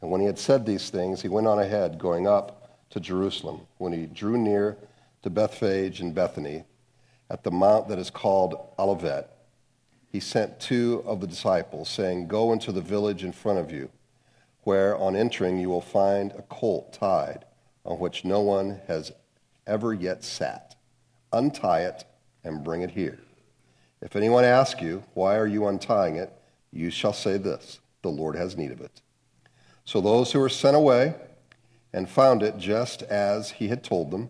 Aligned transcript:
And 0.00 0.10
when 0.10 0.20
he 0.20 0.26
had 0.26 0.38
said 0.38 0.64
these 0.64 0.90
things, 0.90 1.22
he 1.22 1.28
went 1.28 1.46
on 1.46 1.58
ahead, 1.58 1.98
going 1.98 2.26
up 2.26 2.78
to 2.90 3.00
Jerusalem. 3.00 3.62
When 3.78 3.92
he 3.92 4.06
drew 4.06 4.36
near 4.38 4.76
to 5.22 5.30
Bethphage 5.30 6.00
and 6.00 6.14
Bethany, 6.14 6.64
at 7.30 7.42
the 7.42 7.50
mount 7.50 7.88
that 7.88 7.98
is 7.98 8.10
called 8.10 8.56
Olivet, 8.78 9.30
he 10.10 10.20
sent 10.20 10.60
two 10.60 11.02
of 11.06 11.20
the 11.20 11.26
disciples, 11.26 11.88
saying, 11.88 12.28
Go 12.28 12.52
into 12.52 12.72
the 12.72 12.80
village 12.80 13.24
in 13.24 13.32
front 13.32 13.58
of 13.58 13.70
you, 13.70 13.90
where 14.62 14.96
on 14.96 15.14
entering 15.14 15.58
you 15.58 15.68
will 15.68 15.80
find 15.80 16.32
a 16.32 16.42
colt 16.42 16.92
tied, 16.92 17.44
on 17.84 17.98
which 17.98 18.24
no 18.24 18.40
one 18.40 18.80
has 18.86 19.12
ever 19.66 19.92
yet 19.92 20.24
sat. 20.24 20.76
Untie 21.32 21.82
it 21.82 22.04
and 22.44 22.64
bring 22.64 22.82
it 22.82 22.92
here. 22.92 23.18
If 24.00 24.16
anyone 24.16 24.44
asks 24.44 24.80
you, 24.80 25.02
Why 25.14 25.36
are 25.36 25.46
you 25.46 25.66
untying 25.66 26.16
it? 26.16 26.32
you 26.72 26.90
shall 26.90 27.12
say 27.12 27.36
this 27.36 27.80
The 28.02 28.10
Lord 28.10 28.36
has 28.36 28.56
need 28.56 28.70
of 28.70 28.80
it. 28.80 29.02
So 29.88 30.02
those 30.02 30.32
who 30.32 30.40
were 30.40 30.50
sent 30.50 30.76
away 30.76 31.14
and 31.94 32.10
found 32.10 32.42
it 32.42 32.58
just 32.58 33.02
as 33.04 33.52
he 33.52 33.68
had 33.68 33.82
told 33.82 34.10
them, 34.10 34.28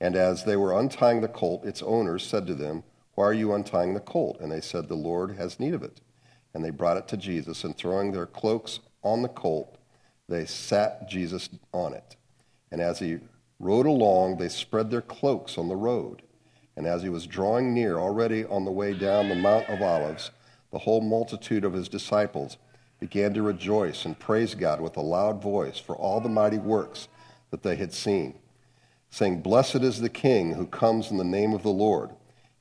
and 0.00 0.14
as 0.14 0.44
they 0.44 0.54
were 0.54 0.78
untying 0.78 1.22
the 1.22 1.26
colt, 1.26 1.64
its 1.64 1.82
owners 1.82 2.24
said 2.24 2.46
to 2.46 2.54
them, 2.54 2.84
Why 3.16 3.24
are 3.24 3.32
you 3.32 3.52
untying 3.52 3.94
the 3.94 3.98
colt? 3.98 4.38
And 4.38 4.52
they 4.52 4.60
said, 4.60 4.86
The 4.86 4.94
Lord 4.94 5.34
has 5.34 5.58
need 5.58 5.74
of 5.74 5.82
it. 5.82 6.00
And 6.54 6.64
they 6.64 6.70
brought 6.70 6.98
it 6.98 7.08
to 7.08 7.16
Jesus, 7.16 7.64
and 7.64 7.76
throwing 7.76 8.12
their 8.12 8.26
cloaks 8.26 8.78
on 9.02 9.22
the 9.22 9.28
colt, 9.28 9.76
they 10.28 10.44
sat 10.44 11.08
Jesus 11.08 11.48
on 11.72 11.92
it. 11.92 12.14
And 12.70 12.80
as 12.80 13.00
he 13.00 13.18
rode 13.58 13.86
along, 13.86 14.36
they 14.36 14.48
spread 14.48 14.88
their 14.88 15.02
cloaks 15.02 15.58
on 15.58 15.66
the 15.66 15.74
road. 15.74 16.22
And 16.76 16.86
as 16.86 17.02
he 17.02 17.08
was 17.08 17.26
drawing 17.26 17.74
near, 17.74 17.98
already 17.98 18.44
on 18.44 18.64
the 18.64 18.70
way 18.70 18.94
down 18.94 19.30
the 19.30 19.34
Mount 19.34 19.68
of 19.68 19.82
Olives, 19.82 20.30
the 20.70 20.78
whole 20.78 21.00
multitude 21.00 21.64
of 21.64 21.72
his 21.72 21.88
disciples 21.88 22.56
began 23.00 23.34
to 23.34 23.42
rejoice 23.42 24.04
and 24.04 24.18
praise 24.18 24.54
God 24.54 24.80
with 24.80 24.96
a 24.96 25.00
loud 25.00 25.42
voice 25.42 25.78
for 25.78 25.96
all 25.96 26.20
the 26.20 26.28
mighty 26.28 26.58
works 26.58 27.08
that 27.50 27.62
they 27.62 27.76
had 27.76 27.92
seen 27.92 28.34
saying, 29.10 29.42
Blessed 29.42 29.76
is 29.76 30.00
the 30.00 30.08
King 30.08 30.54
who 30.54 30.66
comes 30.66 31.10
in 31.10 31.16
the 31.16 31.24
name 31.24 31.52
of 31.52 31.62
the 31.62 31.70
Lord, 31.70 32.10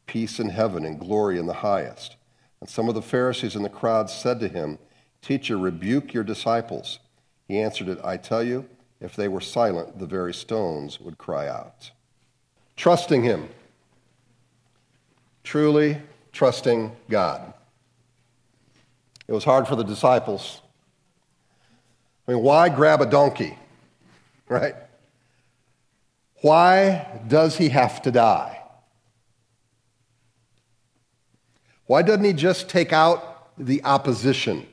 peace 0.07 0.39
in 0.39 0.49
heaven 0.49 0.83
and 0.83 0.99
glory 0.99 1.37
in 1.37 1.45
the 1.45 1.53
highest. 1.53 2.15
And 2.59 2.69
some 2.69 2.89
of 2.89 2.95
the 2.95 3.01
Pharisees 3.01 3.55
in 3.55 3.63
the 3.63 3.69
crowd 3.69 4.09
said 4.09 4.39
to 4.41 4.47
him, 4.47 4.79
Teacher, 5.21 5.57
rebuke 5.57 6.13
your 6.13 6.23
disciples. 6.23 6.99
He 7.47 7.59
answered 7.59 7.87
it, 7.87 7.99
I 8.03 8.17
tell 8.17 8.43
you, 8.43 8.67
if 8.99 9.15
they 9.15 9.27
were 9.27 9.41
silent, 9.41 9.99
the 9.99 10.05
very 10.05 10.33
stones 10.33 10.99
would 10.99 11.17
cry 11.17 11.47
out. 11.47 11.91
Trusting 12.75 13.23
him. 13.23 13.49
Truly 15.43 16.01
trusting 16.31 16.91
God. 17.09 17.53
It 19.29 19.33
was 19.33 19.43
hard 19.43 19.67
for 19.67 19.75
the 19.75 19.83
disciples. 19.83 20.59
I 22.27 22.31
mean, 22.31 22.41
why 22.41 22.67
grab 22.67 22.99
a 22.99 23.05
donkey? 23.05 23.55
Right? 24.47 24.73
Why 26.41 27.21
does 27.27 27.55
he 27.55 27.69
have 27.69 28.01
to 28.01 28.11
die? 28.11 28.59
Why 31.85 32.01
doesn't 32.01 32.23
he 32.23 32.33
just 32.33 32.69
take 32.69 32.91
out 32.91 33.51
the 33.55 33.83
opposition? 33.83 34.65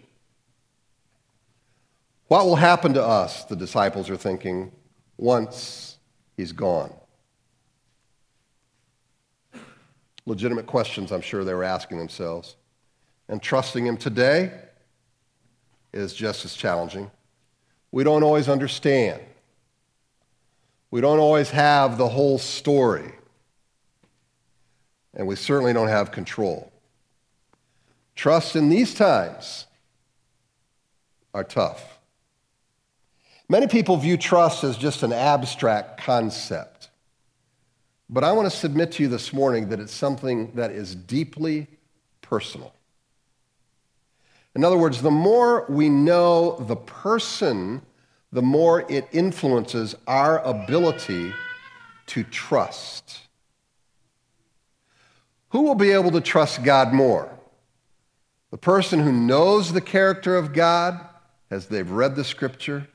What 2.28 2.46
will 2.46 2.56
happen 2.56 2.94
to 2.94 3.02
us, 3.02 3.44
the 3.44 3.56
disciples 3.56 4.08
are 4.08 4.16
thinking, 4.16 4.72
once 5.18 5.98
he's 6.34 6.52
gone? 6.52 6.94
Legitimate 10.24 10.66
questions, 10.66 11.12
I'm 11.12 11.20
sure 11.20 11.44
they 11.44 11.52
were 11.52 11.62
asking 11.62 11.98
themselves. 11.98 12.56
And 13.28 13.42
trusting 13.42 13.86
him 13.86 13.96
today 13.96 14.52
is 15.92 16.14
just 16.14 16.44
as 16.44 16.54
challenging. 16.54 17.10
We 17.90 18.04
don't 18.04 18.22
always 18.22 18.48
understand. 18.48 19.20
We 20.90 21.00
don't 21.00 21.18
always 21.18 21.50
have 21.50 21.98
the 21.98 22.08
whole 22.08 22.38
story, 22.38 23.12
and 25.14 25.26
we 25.26 25.34
certainly 25.34 25.72
don't 25.72 25.88
have 25.88 26.12
control. 26.12 26.72
Trust 28.14 28.54
in 28.54 28.68
these 28.68 28.94
times 28.94 29.66
are 31.34 31.44
tough. 31.44 31.98
Many 33.48 33.66
people 33.66 33.96
view 33.96 34.16
trust 34.16 34.64
as 34.64 34.78
just 34.78 35.02
an 35.02 35.12
abstract 35.12 36.00
concept. 36.00 36.90
But 38.08 38.24
I 38.24 38.32
want 38.32 38.50
to 38.50 38.56
submit 38.56 38.92
to 38.92 39.02
you 39.02 39.08
this 39.08 39.32
morning 39.32 39.68
that 39.70 39.80
it's 39.80 39.92
something 39.92 40.52
that 40.54 40.70
is 40.70 40.94
deeply 40.94 41.66
personal. 42.22 42.72
In 44.56 44.64
other 44.64 44.78
words, 44.78 45.02
the 45.02 45.10
more 45.10 45.66
we 45.68 45.90
know 45.90 46.56
the 46.60 46.76
person 46.76 47.82
the 48.32 48.42
more 48.42 48.84
it 48.90 49.06
influences 49.12 49.94
our 50.06 50.40
ability 50.40 51.32
to 52.06 52.24
trust. 52.24 53.20
Who 55.50 55.62
will 55.62 55.74
be 55.74 55.90
able 55.90 56.10
to 56.10 56.20
trust 56.20 56.64
God 56.64 56.92
more? 56.92 57.30
The 58.50 58.58
person 58.58 59.00
who 59.00 59.12
knows 59.12 59.72
the 59.72 59.80
character 59.80 60.36
of 60.36 60.52
God 60.52 61.00
as 61.50 61.66
they've 61.66 61.90
read 61.90 62.16
the 62.16 62.24
scripture, 62.24 62.88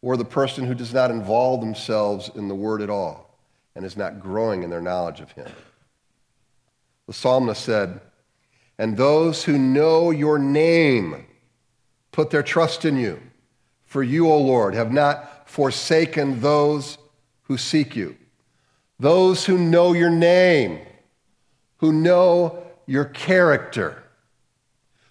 or 0.00 0.16
the 0.16 0.24
person 0.24 0.64
who 0.64 0.74
does 0.74 0.92
not 0.92 1.10
involve 1.10 1.60
themselves 1.60 2.30
in 2.34 2.48
the 2.48 2.54
word 2.54 2.82
at 2.82 2.90
all 2.90 3.38
and 3.76 3.84
is 3.84 3.96
not 3.96 4.20
growing 4.20 4.62
in 4.62 4.70
their 4.70 4.80
knowledge 4.80 5.20
of 5.20 5.30
Him? 5.32 5.48
The 7.06 7.12
psalmist 7.12 7.62
said, 7.62 8.00
And 8.78 8.96
those 8.96 9.44
who 9.44 9.58
know 9.58 10.10
your 10.10 10.38
name 10.38 11.26
put 12.10 12.30
their 12.30 12.42
trust 12.42 12.84
in 12.84 12.96
you. 12.96 13.20
For 13.84 14.02
you, 14.02 14.30
O 14.30 14.38
Lord, 14.38 14.74
have 14.74 14.92
not 14.92 15.48
forsaken 15.48 16.40
those 16.40 16.96
who 17.42 17.58
seek 17.58 17.94
you, 17.94 18.16
those 18.98 19.44
who 19.44 19.58
know 19.58 19.92
your 19.92 20.10
name, 20.10 20.80
who 21.78 21.92
know 21.92 22.62
your 22.86 23.04
character, 23.04 24.02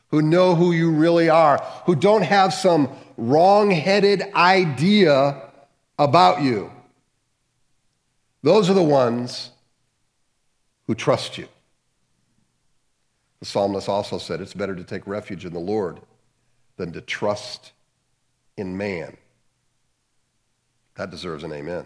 who 0.07 0.21
know 0.21 0.55
who 0.55 0.71
you 0.71 0.91
really 0.91 1.29
are, 1.29 1.57
who 1.85 1.95
don't 1.95 2.23
have 2.23 2.53
some 2.53 2.89
wrong 3.17 3.69
headed 3.69 4.23
idea 4.33 5.49
about 5.99 6.41
you. 6.41 6.71
Those 8.41 8.69
are 8.69 8.73
the 8.73 8.81
ones 8.81 9.51
who 10.87 10.95
trust 10.95 11.37
you. 11.37 11.47
The 13.41 13.47
psalmist 13.47 13.89
also 13.89 14.19
said 14.19 14.39
it's 14.39 14.53
better 14.53 14.75
to 14.75 14.83
take 14.83 15.05
refuge 15.05 15.45
in 15.45 15.51
the 15.51 15.59
Lord 15.59 15.99
than 16.77 16.93
to 16.93 17.01
trust 17.01 17.73
in 18.55 18.77
man. 18.77 19.17
That 20.95 21.09
deserves 21.09 21.43
an 21.43 21.51
amen. 21.51 21.85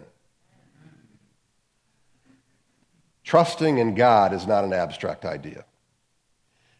Trusting 3.24 3.78
in 3.78 3.94
God 3.94 4.32
is 4.32 4.46
not 4.46 4.64
an 4.64 4.72
abstract 4.72 5.24
idea. 5.24 5.64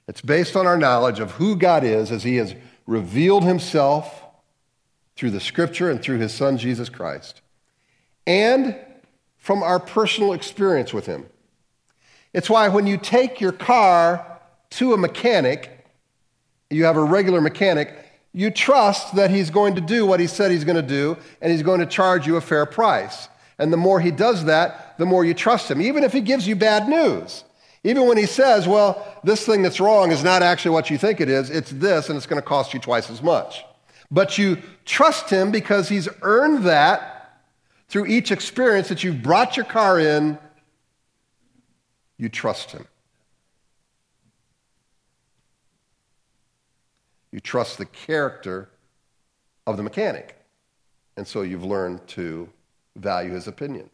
It's 0.06 0.20
based 0.20 0.54
on 0.54 0.66
our 0.66 0.76
knowledge 0.76 1.20
of 1.20 1.32
who 1.32 1.56
God 1.56 1.82
is 1.82 2.12
as 2.12 2.22
He 2.22 2.36
has 2.36 2.54
revealed 2.86 3.44
Himself 3.44 4.24
through 5.16 5.30
the 5.30 5.40
Scripture 5.40 5.90
and 5.90 6.00
through 6.00 6.18
His 6.18 6.34
Son, 6.34 6.58
Jesus 6.58 6.90
Christ, 6.90 7.40
and 8.26 8.76
from 9.38 9.62
our 9.62 9.80
personal 9.80 10.34
experience 10.34 10.92
with 10.92 11.06
Him. 11.06 11.26
It's 12.34 12.50
why 12.50 12.68
when 12.68 12.86
you 12.86 12.98
take 12.98 13.40
your 13.40 13.52
car 13.52 14.35
to 14.76 14.94
a 14.94 14.96
mechanic, 14.96 15.86
you 16.70 16.84
have 16.84 16.96
a 16.96 17.04
regular 17.04 17.40
mechanic, 17.40 17.96
you 18.32 18.50
trust 18.50 19.14
that 19.16 19.30
he's 19.30 19.48
going 19.50 19.74
to 19.74 19.80
do 19.80 20.04
what 20.04 20.20
he 20.20 20.26
said 20.26 20.50
he's 20.50 20.64
going 20.64 20.76
to 20.76 20.82
do, 20.82 21.16
and 21.40 21.50
he's 21.50 21.62
going 21.62 21.80
to 21.80 21.86
charge 21.86 22.26
you 22.26 22.36
a 22.36 22.40
fair 22.40 22.66
price. 22.66 23.28
And 23.58 23.72
the 23.72 23.78
more 23.78 24.00
he 24.00 24.10
does 24.10 24.44
that, 24.44 24.98
the 24.98 25.06
more 25.06 25.24
you 25.24 25.32
trust 25.32 25.70
him, 25.70 25.80
even 25.80 26.04
if 26.04 26.12
he 26.12 26.20
gives 26.20 26.46
you 26.46 26.54
bad 26.54 26.88
news. 26.88 27.44
Even 27.84 28.06
when 28.06 28.18
he 28.18 28.26
says, 28.26 28.68
well, 28.68 29.06
this 29.24 29.46
thing 29.46 29.62
that's 29.62 29.80
wrong 29.80 30.10
is 30.10 30.22
not 30.22 30.42
actually 30.42 30.72
what 30.72 30.90
you 30.90 30.98
think 30.98 31.20
it 31.20 31.30
is, 31.30 31.48
it's 31.48 31.70
this, 31.70 32.10
and 32.10 32.16
it's 32.16 32.26
going 32.26 32.42
to 32.42 32.46
cost 32.46 32.74
you 32.74 32.80
twice 32.80 33.08
as 33.10 33.22
much. 33.22 33.64
But 34.10 34.36
you 34.36 34.58
trust 34.84 35.30
him 35.30 35.50
because 35.50 35.88
he's 35.88 36.08
earned 36.20 36.64
that 36.64 37.42
through 37.88 38.06
each 38.06 38.30
experience 38.30 38.88
that 38.88 39.02
you've 39.02 39.22
brought 39.22 39.56
your 39.56 39.66
car 39.66 39.98
in. 39.98 40.38
You 42.18 42.28
trust 42.28 42.72
him. 42.72 42.86
You 47.36 47.40
trust 47.40 47.76
the 47.76 47.84
character 47.84 48.70
of 49.66 49.76
the 49.76 49.82
mechanic. 49.82 50.38
And 51.18 51.28
so 51.28 51.42
you've 51.42 51.66
learned 51.66 52.08
to 52.08 52.48
value 52.96 53.32
his 53.32 53.46
opinion. 53.46 53.90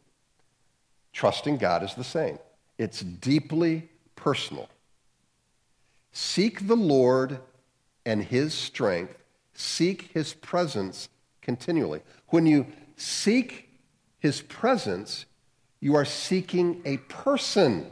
Trusting 1.12 1.56
God 1.56 1.82
is 1.82 1.92
the 1.96 2.04
same, 2.04 2.38
it's 2.78 3.00
deeply 3.00 3.88
personal. 4.14 4.68
Seek 6.12 6.68
the 6.68 6.76
Lord 6.76 7.40
and 8.06 8.22
his 8.22 8.54
strength, 8.54 9.18
seek 9.54 10.12
his 10.14 10.34
presence 10.34 11.08
continually. 11.40 12.02
When 12.28 12.46
you 12.46 12.64
seek 12.96 13.68
his 14.20 14.40
presence, 14.40 15.24
you 15.80 15.96
are 15.96 16.04
seeking 16.04 16.80
a 16.84 16.98
person. 16.98 17.90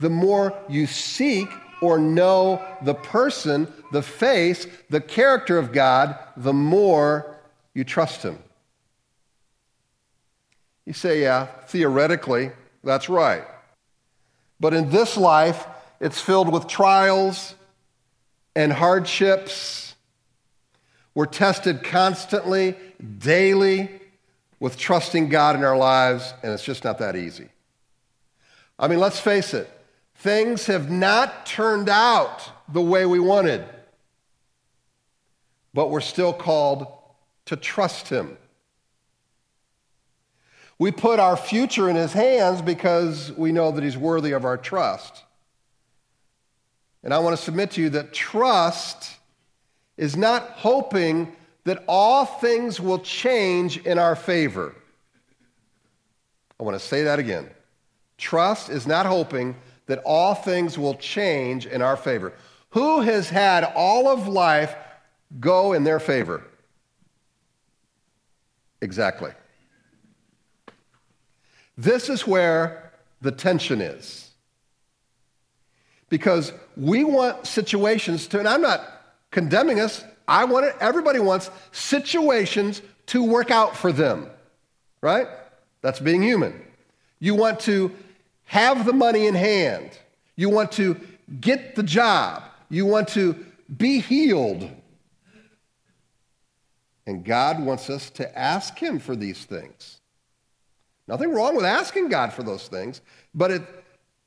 The 0.00 0.10
more 0.10 0.52
you 0.68 0.86
seek 0.86 1.48
or 1.82 1.98
know 1.98 2.64
the 2.80 2.94
person, 2.94 3.70
the 3.90 4.02
face, 4.02 4.66
the 4.88 5.00
character 5.00 5.58
of 5.58 5.72
God, 5.72 6.16
the 6.36 6.52
more 6.52 7.36
you 7.74 7.84
trust 7.84 8.22
Him. 8.22 8.38
You 10.86 10.92
say, 10.92 11.22
yeah, 11.22 11.46
theoretically, 11.66 12.52
that's 12.82 13.08
right. 13.08 13.44
But 14.58 14.74
in 14.74 14.90
this 14.90 15.16
life, 15.16 15.66
it's 16.00 16.20
filled 16.20 16.52
with 16.52 16.66
trials 16.66 17.54
and 18.56 18.72
hardships. 18.72 19.94
We're 21.14 21.26
tested 21.26 21.82
constantly, 21.82 22.76
daily, 23.18 23.90
with 24.60 24.76
trusting 24.76 25.28
God 25.28 25.56
in 25.56 25.64
our 25.64 25.76
lives, 25.76 26.32
and 26.42 26.52
it's 26.52 26.64
just 26.64 26.84
not 26.84 26.98
that 26.98 27.16
easy. 27.16 27.48
I 28.78 28.88
mean, 28.88 29.00
let's 29.00 29.18
face 29.18 29.54
it, 29.54 29.68
things 30.22 30.66
have 30.66 30.88
not 30.88 31.44
turned 31.46 31.88
out 31.88 32.48
the 32.72 32.80
way 32.80 33.04
we 33.04 33.18
wanted, 33.18 33.64
but 35.74 35.90
we're 35.90 36.00
still 36.00 36.32
called 36.32 36.86
to 37.46 37.56
trust 37.56 38.08
Him. 38.08 38.38
We 40.78 40.92
put 40.92 41.18
our 41.18 41.36
future 41.36 41.88
in 41.88 41.96
His 41.96 42.12
hands 42.12 42.62
because 42.62 43.32
we 43.32 43.50
know 43.50 43.72
that 43.72 43.82
He's 43.82 43.96
worthy 43.96 44.30
of 44.30 44.44
our 44.44 44.56
trust. 44.56 45.24
And 47.02 47.12
I 47.12 47.18
want 47.18 47.36
to 47.36 47.42
submit 47.42 47.72
to 47.72 47.80
you 47.80 47.90
that 47.90 48.12
trust 48.12 49.16
is 49.96 50.16
not 50.16 50.50
hoping 50.50 51.34
that 51.64 51.82
all 51.88 52.26
things 52.26 52.78
will 52.78 53.00
change 53.00 53.78
in 53.78 53.98
our 53.98 54.14
favor. 54.14 54.72
I 56.60 56.62
want 56.62 56.78
to 56.78 56.84
say 56.84 57.02
that 57.02 57.18
again. 57.18 57.50
Trust 58.18 58.70
is 58.70 58.86
not 58.86 59.04
hoping 59.04 59.56
that 59.92 60.00
all 60.06 60.34
things 60.34 60.78
will 60.78 60.94
change 60.94 61.66
in 61.66 61.82
our 61.82 61.98
favor. 61.98 62.32
Who 62.70 63.02
has 63.02 63.28
had 63.28 63.62
all 63.76 64.08
of 64.08 64.26
life 64.26 64.74
go 65.38 65.74
in 65.74 65.84
their 65.84 66.00
favor? 66.00 66.42
Exactly. 68.80 69.32
This 71.76 72.08
is 72.08 72.26
where 72.26 72.90
the 73.20 73.30
tension 73.30 73.82
is. 73.82 74.30
Because 76.08 76.54
we 76.74 77.04
want 77.04 77.46
situations 77.46 78.26
to, 78.28 78.38
and 78.38 78.48
I'm 78.48 78.62
not 78.62 78.80
condemning 79.30 79.78
us, 79.78 80.02
I 80.26 80.46
want 80.46 80.64
it, 80.64 80.74
everybody 80.80 81.18
wants 81.18 81.50
situations 81.70 82.80
to 83.08 83.22
work 83.22 83.50
out 83.50 83.76
for 83.76 83.92
them, 83.92 84.30
right? 85.02 85.26
That's 85.82 86.00
being 86.00 86.22
human. 86.22 86.62
You 87.18 87.34
want 87.34 87.60
to 87.60 87.94
have 88.52 88.84
the 88.84 88.92
money 88.92 89.26
in 89.26 89.34
hand. 89.34 89.98
You 90.36 90.50
want 90.50 90.72
to 90.72 91.00
get 91.40 91.74
the 91.74 91.82
job. 91.82 92.42
You 92.68 92.84
want 92.84 93.08
to 93.08 93.34
be 93.74 93.98
healed. 93.98 94.68
And 97.06 97.24
God 97.24 97.64
wants 97.64 97.88
us 97.88 98.10
to 98.10 98.38
ask 98.38 98.78
Him 98.78 98.98
for 98.98 99.16
these 99.16 99.42
things. 99.46 100.02
Nothing 101.08 101.32
wrong 101.32 101.56
with 101.56 101.64
asking 101.64 102.10
God 102.10 102.34
for 102.34 102.42
those 102.42 102.68
things, 102.68 103.00
but 103.34 103.50
it, 103.52 103.62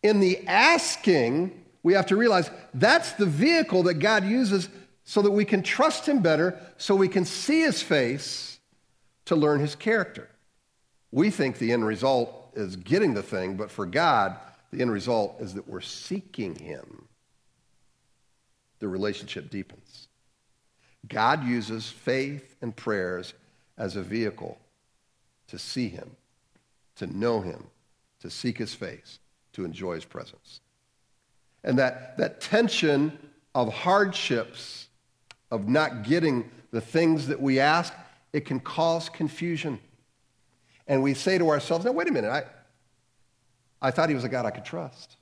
in 0.01 0.19
the 0.19 0.39
asking, 0.47 1.63
we 1.83 1.93
have 1.93 2.07
to 2.07 2.15
realize 2.15 2.49
that's 2.73 3.11
the 3.11 3.27
vehicle 3.27 3.83
that 3.83 3.99
God 3.99 4.25
uses 4.25 4.69
so 5.03 5.21
that 5.21 5.29
we 5.29 5.45
can 5.45 5.61
trust 5.61 6.09
Him 6.09 6.23
better, 6.23 6.59
so 6.77 6.95
we 6.95 7.09
can 7.09 7.25
see 7.25 7.61
His 7.61 7.83
face 7.83 8.57
to 9.25 9.35
learn 9.35 9.59
His 9.59 9.75
character. 9.75 10.29
We 11.11 11.29
think 11.29 11.59
the 11.59 11.73
end 11.73 11.85
result 11.85 12.44
is 12.55 12.75
getting 12.75 13.13
the 13.13 13.23
thing, 13.23 13.55
but 13.55 13.69
for 13.69 13.85
God, 13.85 14.37
the 14.71 14.81
end 14.81 14.91
result 14.91 15.35
is 15.39 15.53
that 15.53 15.67
we're 15.67 15.81
seeking 15.81 16.55
Him. 16.55 17.07
The 18.79 18.87
relationship 18.87 19.49
deepens. 19.49 20.07
God 21.07 21.43
uses 21.43 21.89
faith 21.89 22.55
and 22.61 22.75
prayers 22.75 23.33
as 23.77 23.95
a 23.95 24.01
vehicle 24.01 24.57
to 25.47 25.59
see 25.59 25.87
Him, 25.87 26.11
to 26.95 27.07
know 27.07 27.41
Him, 27.41 27.65
to 28.21 28.29
seek 28.29 28.57
His 28.57 28.73
face, 28.73 29.19
to 29.53 29.65
enjoy 29.65 29.95
His 29.95 30.05
presence. 30.05 30.61
And 31.63 31.77
that, 31.79 32.17
that 32.17 32.41
tension 32.41 33.17
of 33.53 33.73
hardships, 33.73 34.87
of 35.51 35.67
not 35.67 36.03
getting 36.03 36.49
the 36.71 36.81
things 36.81 37.27
that 37.27 37.41
we 37.41 37.59
ask, 37.59 37.93
it 38.33 38.45
can 38.45 38.59
cause 38.59 39.07
confusion. 39.09 39.79
And 40.87 41.01
we 41.01 41.13
say 41.13 41.37
to 41.37 41.49
ourselves, 41.49 41.85
now, 41.85 41.91
wait 41.91 42.07
a 42.07 42.11
minute, 42.11 42.29
I, 42.29 42.43
I 43.81 43.91
thought 43.91 44.09
he 44.09 44.15
was 44.15 44.23
a 44.23 44.29
God 44.29 44.45
I 44.45 44.51
could 44.51 44.65
trust. 44.65 45.17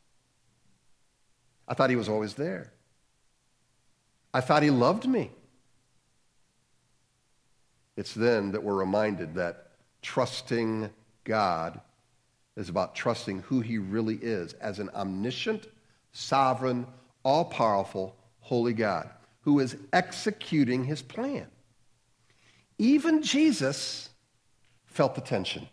I 1.67 1.73
thought 1.73 1.89
he 1.89 1.95
was 1.95 2.09
always 2.09 2.33
there. 2.33 2.73
I 4.33 4.41
thought 4.41 4.63
he 4.63 4.69
loved 4.69 5.07
me. 5.07 5.31
It's 7.95 8.13
then 8.13 8.51
that 8.51 8.63
we're 8.63 8.75
reminded 8.75 9.35
that 9.35 9.71
trusting 10.01 10.89
God 11.23 11.79
is 12.57 12.69
about 12.69 12.95
trusting 12.95 13.41
who 13.43 13.61
he 13.61 13.77
really 13.77 14.15
is 14.15 14.53
as 14.53 14.79
an 14.79 14.89
omniscient, 14.95 15.67
sovereign, 16.11 16.85
all 17.23 17.45
powerful, 17.45 18.15
holy 18.41 18.73
God 18.73 19.09
who 19.43 19.59
is 19.59 19.75
executing 19.91 20.85
his 20.85 21.01
plan. 21.01 21.47
Even 22.77 23.21
Jesus 23.21 24.09
felt 24.93 25.15
the 25.15 25.21
tension. 25.21 25.67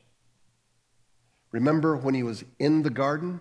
Remember 1.52 1.96
when 1.96 2.14
he 2.14 2.22
was 2.22 2.44
in 2.58 2.82
the 2.82 2.90
garden? 2.90 3.40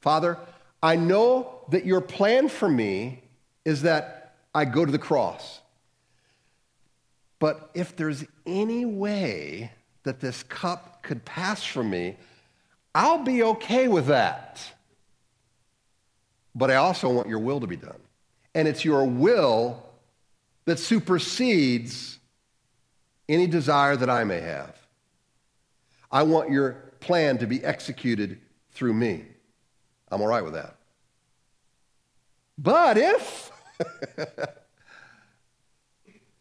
Father, 0.00 0.38
I 0.82 0.96
know 0.96 1.64
that 1.70 1.84
your 1.84 2.00
plan 2.00 2.48
for 2.48 2.68
me 2.68 3.22
is 3.64 3.82
that 3.82 4.36
I 4.54 4.64
go 4.64 4.84
to 4.84 4.92
the 4.92 4.98
cross. 4.98 5.60
But 7.38 7.70
if 7.74 7.96
there's 7.96 8.24
any 8.46 8.84
way 8.84 9.72
that 10.04 10.20
this 10.20 10.42
cup 10.44 11.02
could 11.02 11.24
pass 11.24 11.64
from 11.64 11.90
me, 11.90 12.16
I'll 12.94 13.24
be 13.24 13.42
okay 13.42 13.88
with 13.88 14.06
that. 14.06 14.60
But 16.54 16.70
I 16.70 16.76
also 16.76 17.10
want 17.10 17.28
your 17.28 17.40
will 17.40 17.60
to 17.60 17.66
be 17.66 17.76
done. 17.76 17.98
And 18.54 18.68
it's 18.68 18.84
your 18.84 19.04
will 19.04 19.82
that 20.66 20.78
supersedes 20.78 22.18
any 23.28 23.46
desire 23.46 23.96
that 23.96 24.10
I 24.10 24.24
may 24.24 24.40
have. 24.40 24.76
I 26.10 26.22
want 26.22 26.50
your 26.50 26.72
plan 27.00 27.38
to 27.38 27.46
be 27.46 27.62
executed 27.64 28.40
through 28.72 28.94
me. 28.94 29.24
I'm 30.10 30.20
all 30.20 30.28
right 30.28 30.44
with 30.44 30.54
that. 30.54 30.76
But 32.56 32.96
if 32.98 33.50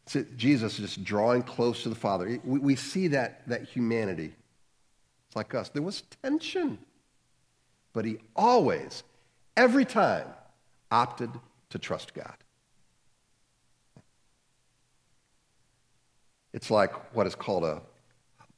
Jesus 0.36 0.74
is 0.74 0.80
just 0.80 1.04
drawing 1.04 1.42
close 1.42 1.84
to 1.84 1.90
the 1.90 1.96
Father, 1.96 2.40
we, 2.44 2.60
we 2.60 2.76
see 2.76 3.08
that, 3.10 3.48
that 3.48 3.64
humanity. 3.64 4.34
It's 5.28 5.36
like 5.36 5.56
us. 5.56 5.70
There 5.70 5.82
was 5.82 6.04
tension, 6.22 6.78
but 7.94 8.06
he 8.06 8.18
always, 8.36 9.04
every 9.58 9.86
time, 9.86 10.28
opted 10.92 11.32
to 11.72 11.80
trust 11.80 12.14
God. 12.14 12.36
It's 16.54 16.70
like 16.70 16.94
what 17.16 17.28
is 17.28 17.36
called 17.36 17.64
a 17.64 17.82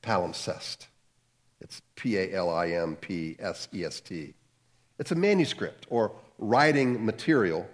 palimpsest. 0.03 0.87
It's 1.61 1.81
P 1.95 2.17
A 2.17 2.33
L 2.33 2.49
I 2.49 2.69
M 2.69 2.95
P 2.97 3.35
S 3.39 3.67
E 3.73 3.85
S 3.85 3.99
T. 4.01 4.33
It's 4.99 5.11
a 5.11 5.15
manuscript 5.15 5.87
or 5.89 6.11
writing 6.37 7.05
material 7.05 7.67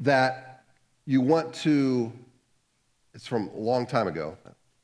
that 0.00 0.64
you 1.06 1.20
want 1.20 1.52
to, 1.54 2.12
it's 3.12 3.26
from 3.26 3.48
a 3.48 3.58
long 3.58 3.86
time 3.86 4.06
ago, 4.06 4.36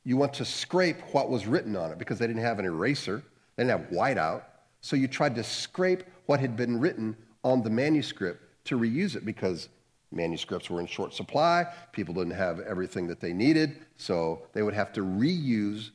you 0.03 0.17
want 0.17 0.33
to 0.33 0.45
scrape 0.45 0.97
what 1.11 1.29
was 1.29 1.47
written 1.47 1.75
on 1.75 1.91
it 1.91 1.97
because 1.97 2.19
they 2.19 2.27
didn't 2.27 2.41
have 2.41 2.59
an 2.59 2.65
eraser, 2.65 3.23
they 3.55 3.63
didn't 3.63 3.79
have 3.79 3.89
whiteout. 3.91 4.43
So 4.81 4.95
you 4.95 5.07
tried 5.07 5.35
to 5.35 5.43
scrape 5.43 6.03
what 6.25 6.39
had 6.39 6.55
been 6.55 6.79
written 6.79 7.15
on 7.43 7.61
the 7.61 7.69
manuscript 7.69 8.43
to 8.65 8.77
reuse 8.77 9.15
it 9.15 9.25
because 9.25 9.69
manuscripts 10.11 10.69
were 10.69 10.79
in 10.79 10.87
short 10.87 11.13
supply. 11.13 11.65
People 11.91 12.13
didn't 12.13 12.31
have 12.31 12.59
everything 12.61 13.07
that 13.07 13.19
they 13.19 13.33
needed, 13.33 13.77
so 13.97 14.43
they 14.53 14.61
would 14.61 14.73
have 14.73 14.91
to 14.93 15.01
reuse 15.01 15.91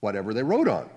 whatever 0.00 0.32
they 0.32 0.42
wrote 0.42 0.68
on. 0.68 0.88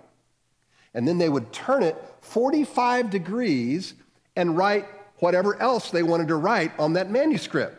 And 0.93 1.07
then 1.07 1.17
they 1.17 1.29
would 1.29 1.51
turn 1.51 1.83
it 1.83 1.97
45 2.21 3.09
degrees 3.09 3.95
and 4.35 4.55
write 4.55 4.85
whatever 5.17 5.59
else 5.61 5.89
they 5.89 6.03
wanted 6.03 6.27
to 6.27 6.35
write 6.35 6.71
on 6.79 6.93
that 6.93 7.09
manuscript. 7.09 7.75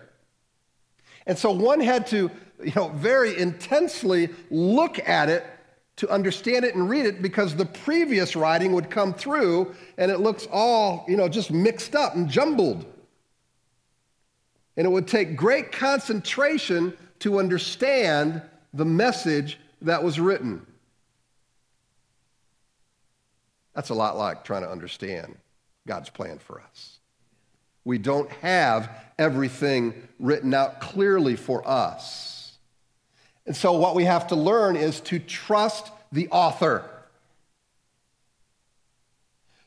And 1.27 1.39
so 1.39 1.51
one 1.51 1.81
had 1.81 2.07
to, 2.09 2.31
you 2.63 2.73
know, 2.75 2.89
very 2.89 3.39
intensely 3.39 4.31
look 4.51 4.99
at 5.09 5.29
it 5.29 5.45
to 5.97 6.09
understand 6.11 6.65
it 6.65 6.75
and 6.75 6.91
read 6.91 7.07
it 7.07 7.23
because 7.23 7.55
the 7.55 7.67
previous 7.67 8.35
writing 8.35 8.73
would 8.73 8.91
come 8.91 9.15
through 9.15 9.75
and 9.97 10.11
it 10.11 10.19
looks 10.19 10.49
all, 10.51 11.05
you 11.07 11.17
know, 11.17 11.29
just 11.29 11.51
mixed 11.53 11.95
up 11.95 12.17
and 12.17 12.29
jumbled. 12.29 12.85
And 14.77 14.87
it 14.87 14.91
would 14.91 15.07
take 15.07 15.37
great 15.37 15.73
concentration 15.73 16.97
to 17.21 17.39
understand 17.39 18.43
the 18.73 18.85
message 18.85 19.59
that 19.83 20.03
was 20.03 20.19
written. 20.19 20.67
That's 23.75 23.91
a 23.91 23.95
lot 23.95 24.17
like 24.17 24.45
trying 24.45 24.63
to 24.63 24.71
understand 24.71 25.37
God's 25.87 26.11
plan 26.11 26.39
for 26.39 26.61
us. 26.61 26.99
We 27.85 27.99
don't 27.99 28.31
have 28.31 28.91
everything 29.19 29.95
written 30.19 30.55
out 30.55 30.81
clearly 30.81 31.37
for 31.37 31.67
us. 31.69 32.57
And 33.47 33.55
so, 33.55 33.73
what 33.73 33.95
we 33.95 34.05
have 34.05 34.29
to 34.29 34.37
learn 34.37 34.77
is 34.77 35.01
to 35.03 35.19
trust 35.19 35.91
the 36.11 36.29
author. 36.29 36.89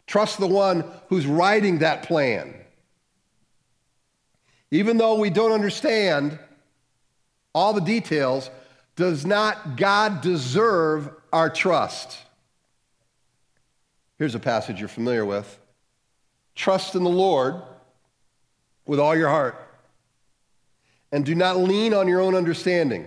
Trust 0.08 0.40
the 0.40 0.48
one 0.48 0.84
who's 1.10 1.28
writing 1.28 1.80
that 1.80 2.04
plan. 2.04 2.56
Even 4.72 4.98
though 4.98 5.16
we 5.16 5.30
don't 5.30 5.52
understand 5.52 6.38
all 7.54 7.74
the 7.74 7.82
details, 7.82 8.50
does 8.96 9.26
not 9.26 9.78
God 9.78 10.22
deserve 10.22 11.10
our 11.32 11.50
trust? 11.50 12.18
Here's 14.18 14.36
a 14.36 14.40
passage 14.40 14.80
you're 14.80 14.90
familiar 14.90 15.26
with 15.26 15.60
Trust 16.56 16.96
in 16.96 17.04
the 17.04 17.10
Lord 17.10 17.62
with 18.86 19.00
all 19.00 19.16
your 19.16 19.30
heart, 19.30 19.56
and 21.12 21.26
do 21.26 21.36
not 21.36 21.58
lean 21.58 21.94
on 21.94 22.08
your 22.08 22.22
own 22.22 22.36
understanding. 22.36 23.06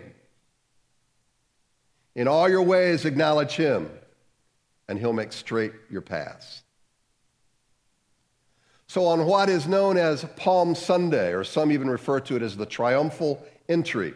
In 2.15 2.29
all 2.29 2.49
your 2.49 2.63
ways, 2.63 3.05
acknowledge 3.05 3.57
Him, 3.57 3.91
and 4.89 4.99
He'll 4.99 5.13
make 5.13 5.33
straight 5.33 5.73
your 5.91 6.03
paths. 6.03 6.63
So, 8.91 9.07
on 9.07 9.25
what 9.25 9.49
is 9.49 9.69
known 9.69 9.97
as 9.97 10.25
Palm 10.35 10.75
Sunday, 10.75 11.33
or 11.33 11.45
some 11.45 11.71
even 11.71 11.89
refer 11.89 12.19
to 12.23 12.35
it 12.35 12.43
as 12.43 12.57
the 12.57 12.67
triumphal 12.67 13.41
entry, 13.69 14.15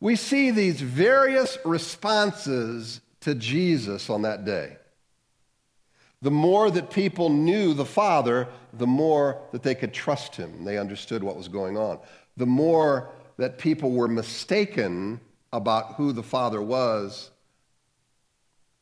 we 0.00 0.16
see 0.16 0.50
these 0.50 0.80
various 0.80 1.56
responses 1.64 3.00
to 3.20 3.36
Jesus 3.36 4.10
on 4.10 4.22
that 4.22 4.44
day. 4.44 4.76
The 6.20 6.32
more 6.32 6.68
that 6.72 6.90
people 6.90 7.28
knew 7.28 7.74
the 7.74 7.84
Father, 7.84 8.48
the 8.72 8.88
more 8.88 9.40
that 9.52 9.62
they 9.62 9.76
could 9.76 9.94
trust 9.94 10.34
him. 10.34 10.64
They 10.64 10.78
understood 10.78 11.22
what 11.22 11.36
was 11.36 11.46
going 11.46 11.76
on. 11.76 12.00
The 12.36 12.44
more 12.44 13.08
that 13.36 13.56
people 13.56 13.92
were 13.92 14.08
mistaken 14.08 15.20
about 15.52 15.94
who 15.94 16.12
the 16.12 16.24
Father 16.24 16.60
was, 16.60 17.30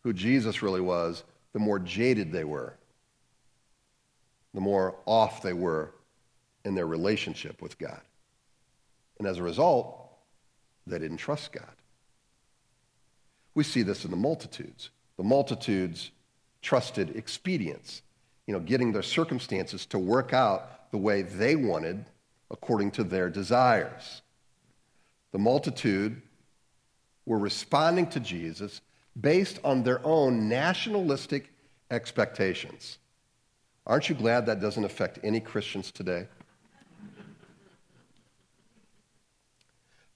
who 0.02 0.14
Jesus 0.14 0.62
really 0.62 0.80
was, 0.80 1.24
the 1.52 1.58
more 1.58 1.78
jaded 1.78 2.32
they 2.32 2.44
were, 2.44 2.78
the 4.54 4.61
more 4.61 4.97
off 5.07 5.42
they 5.42 5.52
were 5.52 5.92
in 6.64 6.75
their 6.75 6.87
relationship 6.87 7.62
with 7.62 7.78
God. 7.78 8.00
And 9.19 9.26
as 9.26 9.38
a 9.38 9.42
result, 9.42 10.11
they 10.87 10.99
didn't 10.99 11.19
trust 11.19 11.52
God. 11.52 11.64
We 13.54 13.64
see 13.64 13.83
this 13.83 14.04
in 14.04 14.11
the 14.11 14.16
multitudes. 14.16 14.90
The 15.16 15.25
multitudes 15.25 16.11
trusted 16.62 17.16
expedience, 17.16 18.02
you 18.47 18.54
know, 18.54 18.61
getting 18.61 18.92
their 18.92 19.02
circumstances 19.02 19.87
to 19.87 19.99
work 19.99 20.33
out 20.33 20.90
the 20.90 20.99
way 20.99 21.23
they 21.23 21.57
wanted 21.57 22.04
according 22.50 22.90
to 22.92 23.04
their 23.04 23.30
desires. 23.30 24.23
The 25.33 25.38
multitude 25.38 26.21
were 27.26 27.38
responding 27.38 28.09
to 28.09 28.21
Jesus 28.21 28.80
based 29.21 29.59
on 29.62 29.83
their 29.83 30.04
own 30.04 30.49
nationalistic 30.49 31.52
expectations. 31.90 32.99
Aren't 33.90 34.09
you 34.09 34.14
glad 34.14 34.47
that 34.47 34.61
doesn't 34.61 34.85
affect 34.85 35.18
any 35.25 35.40
Christians 35.40 35.90
today? 35.90 36.28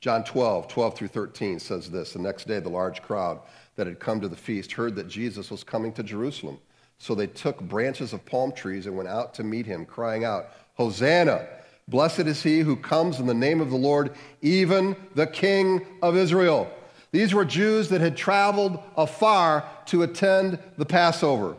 John 0.01 0.23
12, 0.23 0.69
12 0.69 0.97
through 0.97 1.09
13 1.09 1.59
says 1.59 1.91
this 1.91 2.13
The 2.13 2.21
next 2.21 2.47
day, 2.47 2.61
the 2.61 2.69
large 2.69 3.03
crowd 3.03 3.41
that 3.75 3.89
had 3.89 3.99
come 3.99 4.21
to 4.21 4.29
the 4.29 4.37
feast 4.37 4.71
heard 4.71 4.95
that 4.95 5.09
Jesus 5.09 5.51
was 5.51 5.65
coming 5.65 5.93
to 5.95 6.05
Jerusalem. 6.05 6.59
So 6.99 7.17
they 7.17 7.27
took 7.27 7.61
branches 7.63 8.13
of 8.13 8.25
palm 8.25 8.53
trees 8.53 8.87
and 8.87 8.97
went 8.97 9.09
out 9.09 9.35
to 9.35 9.43
meet 9.43 9.67
him, 9.67 9.85
crying 9.87 10.25
out, 10.25 10.51
Hosanna! 10.75 11.45
Blessed 11.89 12.21
is 12.21 12.45
he 12.45 12.61
who 12.61 12.77
comes 12.77 13.19
in 13.19 13.27
the 13.27 13.35
name 13.35 13.61
of 13.61 13.71
the 13.71 13.77
Lord, 13.77 14.15
even 14.41 14.95
the 15.17 15.27
King 15.27 15.85
of 16.01 16.17
Israel. 16.17 16.71
These 17.11 17.35
were 17.35 17.45
Jews 17.45 17.89
that 17.89 18.01
had 18.01 18.17
traveled 18.17 18.79
afar 18.97 19.69
to 19.87 20.05
attend 20.05 20.61
the 20.79 20.87
Passover. 20.87 21.57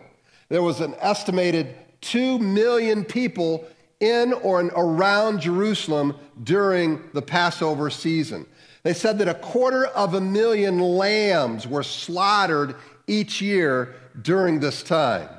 There 0.47 0.63
was 0.63 0.79
an 0.79 0.95
estimated 1.01 1.75
2 2.05 2.37
million 2.39 3.03
people 3.03 3.65
in 3.99 4.33
or 4.33 4.61
around 4.61 5.41
Jerusalem 5.41 6.15
during 6.43 7.01
the 7.13 7.21
Passover 7.21 7.89
season. 7.89 8.45
They 8.83 8.93
said 8.93 9.17
that 9.19 9.27
a 9.27 9.33
quarter 9.33 9.87
of 9.87 10.13
a 10.13 10.21
million 10.21 10.79
lambs 10.79 11.67
were 11.67 11.81
slaughtered 11.81 12.75
each 13.07 13.41
year 13.41 13.95
during 14.21 14.59
this 14.59 14.83
time. 14.83 15.29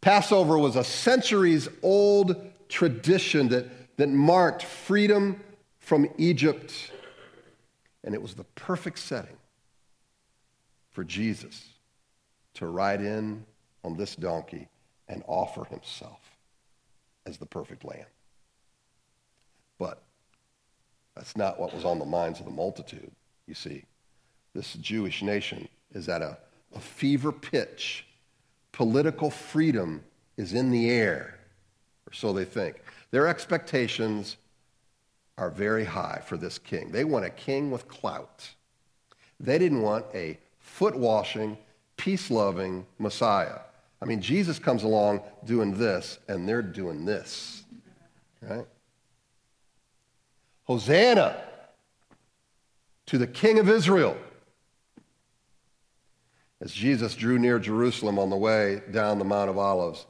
Passover 0.00 0.56
was 0.58 0.76
a 0.76 0.84
centuries 0.84 1.68
old 1.82 2.36
tradition 2.68 3.48
that, 3.48 3.96
that 3.96 4.08
marked 4.08 4.62
freedom 4.62 5.40
from 5.80 6.08
Egypt, 6.18 6.92
and 8.04 8.14
it 8.14 8.22
was 8.22 8.34
the 8.34 8.44
perfect 8.54 9.00
setting 9.00 9.36
for 10.92 11.02
Jesus 11.02 11.64
to 12.54 12.66
ride 12.66 13.00
in 13.00 13.44
on 13.82 13.96
this 13.96 14.14
donkey 14.14 14.68
and 15.08 15.22
offer 15.26 15.64
himself 15.64 16.20
as 17.24 17.38
the 17.38 17.46
perfect 17.46 17.84
lamb. 17.84 18.06
But 19.78 20.02
that's 21.14 21.36
not 21.36 21.58
what 21.58 21.74
was 21.74 21.84
on 21.84 21.98
the 21.98 22.04
minds 22.04 22.40
of 22.40 22.46
the 22.46 22.52
multitude, 22.52 23.10
you 23.46 23.54
see. 23.54 23.84
This 24.54 24.74
Jewish 24.74 25.22
nation 25.22 25.68
is 25.92 26.08
at 26.08 26.22
a, 26.22 26.38
a 26.74 26.80
fever 26.80 27.32
pitch. 27.32 28.06
Political 28.72 29.30
freedom 29.30 30.02
is 30.36 30.52
in 30.52 30.70
the 30.70 30.90
air, 30.90 31.38
or 32.08 32.12
so 32.12 32.32
they 32.32 32.44
think. 32.44 32.76
Their 33.10 33.28
expectations 33.28 34.36
are 35.38 35.50
very 35.50 35.84
high 35.84 36.22
for 36.26 36.36
this 36.36 36.58
king. 36.58 36.90
They 36.90 37.04
want 37.04 37.24
a 37.24 37.30
king 37.30 37.70
with 37.70 37.88
clout. 37.88 38.48
They 39.38 39.58
didn't 39.58 39.82
want 39.82 40.06
a 40.14 40.38
foot 40.58 40.96
washing, 40.96 41.58
peace 41.96 42.30
loving 42.30 42.86
Messiah. 42.98 43.60
I 44.00 44.04
mean, 44.04 44.20
Jesus 44.20 44.58
comes 44.58 44.82
along 44.82 45.22
doing 45.44 45.74
this, 45.74 46.18
and 46.28 46.48
they're 46.48 46.62
doing 46.62 47.04
this. 47.04 47.64
Right? 48.42 48.66
Hosanna 50.64 51.36
to 53.06 53.18
the 53.18 53.26
King 53.26 53.58
of 53.58 53.68
Israel. 53.68 54.16
As 56.60 56.72
Jesus 56.72 57.14
drew 57.14 57.38
near 57.38 57.58
Jerusalem 57.58 58.18
on 58.18 58.30
the 58.30 58.36
way 58.36 58.82
down 58.90 59.18
the 59.18 59.24
Mount 59.24 59.50
of 59.50 59.58
Olives, 59.58 60.06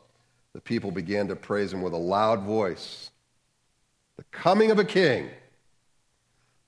the 0.53 0.61
people 0.61 0.91
began 0.91 1.29
to 1.29 1.37
praise 1.37 1.73
him 1.73 1.83
with 1.83 1.93
a 1.93 1.99
loud 1.99 2.43
voice. 2.43 3.11
The 4.17 4.25
coming 4.31 4.71
of 4.71 4.79
a 4.79 4.85
king. 4.85 5.29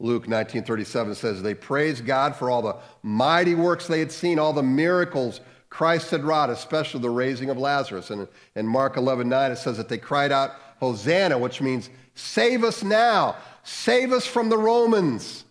Luke 0.01 0.27
19:37 0.27 1.15
says 1.15 1.43
they 1.43 1.55
praised 1.55 2.05
God 2.05 2.37
for 2.37 2.51
all 2.51 2.63
the 2.63 2.77
mighty 3.03 3.55
works 3.55 3.87
they 3.87 4.01
had 4.01 4.13
seen, 4.13 4.39
all 4.39 4.53
the 4.53 4.63
miracles 4.63 5.41
Christ 5.71 6.11
had 6.11 6.25
wrought, 6.25 6.51
especially 6.51 7.01
the 7.01 7.11
raising 7.11 7.51
of 7.51 7.59
Lazarus. 7.59 8.11
And 8.11 8.27
in 8.55 8.67
Mark 8.67 8.97
11 8.97 9.29
9, 9.29 9.53
it 9.53 9.57
says 9.57 9.77
that 9.77 9.89
they 9.89 9.99
cried 9.99 10.33
out, 10.33 10.53
Hosanna, 10.81 11.39
which 11.39 11.61
means 11.61 11.91
save 12.15 12.65
us 12.65 12.83
now, 12.83 13.37
save 13.63 14.13
us 14.13 14.27
from 14.27 14.49
the 14.49 14.59
Romans, 14.59 15.45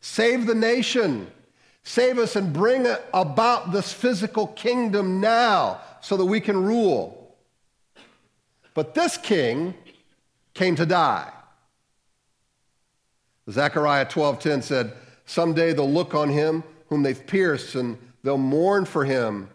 save 0.00 0.46
the 0.46 0.54
nation, 0.54 1.30
save 1.82 2.18
us 2.18 2.36
and 2.36 2.52
bring 2.52 2.86
about 3.12 3.72
this 3.72 3.92
physical 3.92 4.46
kingdom 4.48 5.20
now 5.20 5.80
so 6.00 6.16
that 6.16 6.24
we 6.24 6.40
can 6.40 6.62
rule. 6.62 7.36
But 8.74 8.94
this 8.94 9.16
king 9.16 9.74
came 10.54 10.76
to 10.76 10.86
die. 10.86 11.30
Zechariah 13.50 14.06
12:10 14.06 14.62
said, 14.62 14.92
"Someday 15.26 15.72
they'll 15.72 15.90
look 15.90 16.14
on 16.14 16.28
him 16.28 16.62
whom 16.88 17.02
they've 17.02 17.26
pierced 17.26 17.74
and 17.74 17.98
they'll 18.22 18.38
mourn 18.38 18.84
for 18.84 19.04
him 19.04 19.48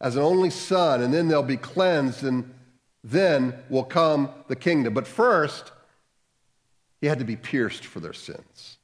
as 0.00 0.16
an 0.16 0.22
only 0.22 0.50
son, 0.50 1.02
and 1.02 1.12
then 1.12 1.28
they'll 1.28 1.42
be 1.42 1.56
cleansed, 1.56 2.22
and 2.24 2.52
then 3.02 3.54
will 3.68 3.84
come 3.84 4.30
the 4.48 4.56
kingdom. 4.56 4.94
But 4.94 5.06
first, 5.06 5.72
he 7.00 7.06
had 7.06 7.18
to 7.18 7.24
be 7.24 7.36
pierced 7.36 7.84
for 7.84 8.00
their 8.00 8.12
sins. 8.12 8.78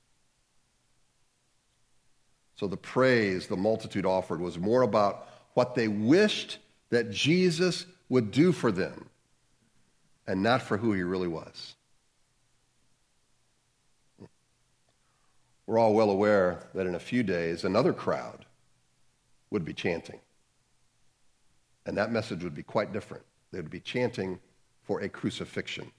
So 2.57 2.69
the 2.69 2.77
praise 2.77 3.49
the 3.49 3.57
multitude 3.57 4.07
offered 4.07 4.41
was 4.41 4.59
more 4.59 4.83
about 4.83 5.29
what 5.55 5.75
they 5.75 5.89
wished 5.89 6.59
that 6.91 7.11
Jesus 7.11 7.87
would 8.09 8.31
do 8.31 8.53
for 8.53 8.71
them 8.71 9.09
and 10.27 10.43
not 10.43 10.63
for 10.63 10.77
who 10.77 10.93
he 10.93 11.03
really 11.03 11.29
was. 11.29 11.75
We're 15.67 15.79
all 15.79 15.95
well 15.95 16.11
aware 16.11 16.69
that 16.75 16.87
in 16.87 16.95
a 16.95 17.01
few 17.01 17.23
days, 17.23 17.65
another 17.65 17.93
crowd 17.93 18.45
would 19.51 19.65
be 19.65 19.73
chanting. 19.73 20.21
And 21.87 21.97
that 21.97 22.13
message 22.13 22.45
would 22.45 22.55
be 22.55 22.63
quite 22.63 22.93
different. 22.93 23.25
They 23.51 23.59
would 23.59 23.71
be 23.71 23.81
chanting 23.81 24.39
for 24.83 25.01
a 25.01 25.09
crucifixion. 25.09 25.91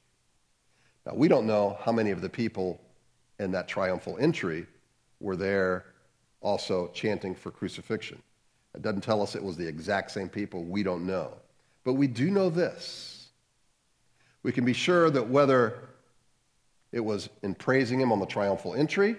Now, 1.05 1.13
we 1.15 1.27
don't 1.27 1.45
know 1.45 1.77
how 1.81 1.91
many 1.91 2.11
of 2.11 2.21
the 2.21 2.29
people 2.29 2.79
in 3.39 3.51
that 3.51 3.67
triumphal 3.67 4.17
entry 4.19 4.65
were 5.19 5.35
there 5.35 5.85
also 6.41 6.89
chanting 6.93 7.35
for 7.35 7.51
crucifixion. 7.51 8.21
It 8.75 8.81
doesn't 8.81 9.01
tell 9.01 9.21
us 9.21 9.35
it 9.35 9.43
was 9.43 9.57
the 9.57 9.67
exact 9.67 10.11
same 10.11 10.29
people. 10.29 10.63
We 10.63 10.83
don't 10.83 11.05
know. 11.05 11.33
But 11.83 11.93
we 11.93 12.07
do 12.07 12.31
know 12.31 12.49
this. 12.49 13.27
We 14.41 14.51
can 14.51 14.65
be 14.65 14.73
sure 14.73 15.09
that 15.09 15.29
whether 15.29 15.89
it 16.91 16.99
was 16.99 17.29
in 17.41 17.55
praising 17.55 17.99
him 17.99 18.11
on 18.11 18.19
the 18.19 18.25
triumphal 18.25 18.73
entry, 18.73 19.15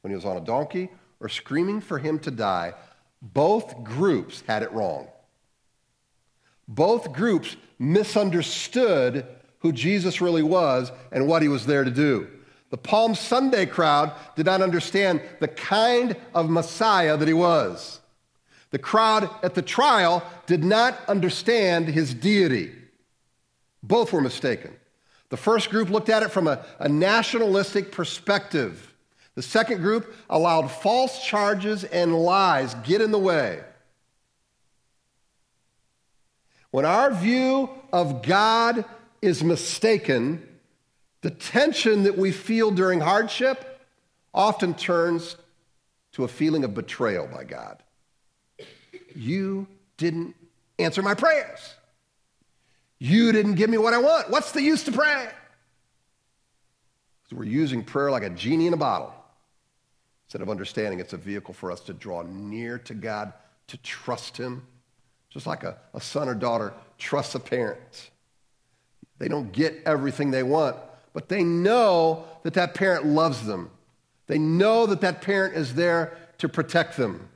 when 0.00 0.10
he 0.10 0.14
was 0.14 0.24
on 0.24 0.36
a 0.36 0.40
donkey, 0.40 0.90
or 1.20 1.28
screaming 1.28 1.80
for 1.80 1.98
him 1.98 2.18
to 2.20 2.30
die, 2.30 2.74
both 3.22 3.82
groups 3.82 4.42
had 4.46 4.62
it 4.62 4.72
wrong. 4.72 5.08
Both 6.68 7.12
groups 7.12 7.56
misunderstood 7.78 9.26
who 9.58 9.72
Jesus 9.72 10.20
really 10.20 10.42
was 10.42 10.92
and 11.12 11.26
what 11.26 11.42
he 11.42 11.48
was 11.48 11.66
there 11.66 11.84
to 11.84 11.90
do. 11.90 12.28
The 12.70 12.78
Palm 12.78 13.14
Sunday 13.14 13.66
crowd 13.66 14.12
did 14.36 14.46
not 14.46 14.60
understand 14.60 15.20
the 15.40 15.48
kind 15.48 16.16
of 16.34 16.50
Messiah 16.50 17.16
that 17.16 17.28
he 17.28 17.34
was. 17.34 18.00
The 18.70 18.78
crowd 18.78 19.30
at 19.42 19.54
the 19.54 19.62
trial 19.62 20.22
did 20.46 20.64
not 20.64 20.98
understand 21.06 21.88
his 21.88 22.12
deity. 22.12 22.72
Both 23.82 24.12
were 24.12 24.20
mistaken. 24.20 24.74
The 25.28 25.36
first 25.36 25.70
group 25.70 25.90
looked 25.90 26.08
at 26.08 26.22
it 26.22 26.30
from 26.30 26.48
a, 26.48 26.64
a 26.78 26.88
nationalistic 26.88 27.92
perspective. 27.92 28.92
The 29.34 29.42
second 29.42 29.80
group 29.80 30.14
allowed 30.28 30.68
false 30.68 31.24
charges 31.24 31.84
and 31.84 32.14
lies 32.14 32.74
get 32.84 33.00
in 33.00 33.10
the 33.10 33.18
way. 33.18 33.60
When 36.74 36.84
our 36.84 37.14
view 37.14 37.70
of 37.92 38.22
God 38.22 38.84
is 39.22 39.44
mistaken, 39.44 40.44
the 41.20 41.30
tension 41.30 42.02
that 42.02 42.18
we 42.18 42.32
feel 42.32 42.72
during 42.72 42.98
hardship 42.98 43.80
often 44.34 44.74
turns 44.74 45.36
to 46.14 46.24
a 46.24 46.28
feeling 46.28 46.64
of 46.64 46.74
betrayal 46.74 47.28
by 47.28 47.44
God. 47.44 47.80
You 49.14 49.68
didn't 49.98 50.34
answer 50.80 51.00
my 51.00 51.14
prayers. 51.14 51.74
You 52.98 53.30
didn't 53.30 53.54
give 53.54 53.70
me 53.70 53.78
what 53.78 53.94
I 53.94 53.98
want. 53.98 54.30
What's 54.30 54.50
the 54.50 54.60
use 54.60 54.82
to 54.82 54.90
pray? 54.90 55.28
So 57.30 57.36
we're 57.36 57.44
using 57.44 57.84
prayer 57.84 58.10
like 58.10 58.24
a 58.24 58.30
genie 58.30 58.66
in 58.66 58.74
a 58.74 58.76
bottle. 58.76 59.14
Instead 60.26 60.42
of 60.42 60.50
understanding 60.50 60.98
it's 60.98 61.12
a 61.12 61.18
vehicle 61.18 61.54
for 61.54 61.70
us 61.70 61.82
to 61.82 61.92
draw 61.92 62.22
near 62.22 62.78
to 62.80 62.94
God, 62.94 63.32
to 63.68 63.76
trust 63.76 64.36
Him, 64.36 64.66
just 65.34 65.46
like 65.48 65.64
a, 65.64 65.76
a 65.92 66.00
son 66.00 66.28
or 66.28 66.34
daughter 66.34 66.72
trusts 66.96 67.34
a 67.34 67.40
parent. 67.40 68.10
They 69.18 69.26
don't 69.26 69.50
get 69.52 69.82
everything 69.84 70.30
they 70.30 70.44
want, 70.44 70.76
but 71.12 71.28
they 71.28 71.42
know 71.42 72.24
that 72.44 72.54
that 72.54 72.74
parent 72.74 73.04
loves 73.04 73.44
them. 73.44 73.70
They 74.28 74.38
know 74.38 74.86
that 74.86 75.00
that 75.00 75.22
parent 75.22 75.56
is 75.56 75.74
there 75.74 76.16
to 76.38 76.48
protect 76.48 76.96
them. 76.96 77.28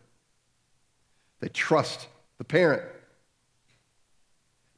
They 1.40 1.49
trust 1.49 2.07
the 2.38 2.45
parent. 2.45 2.83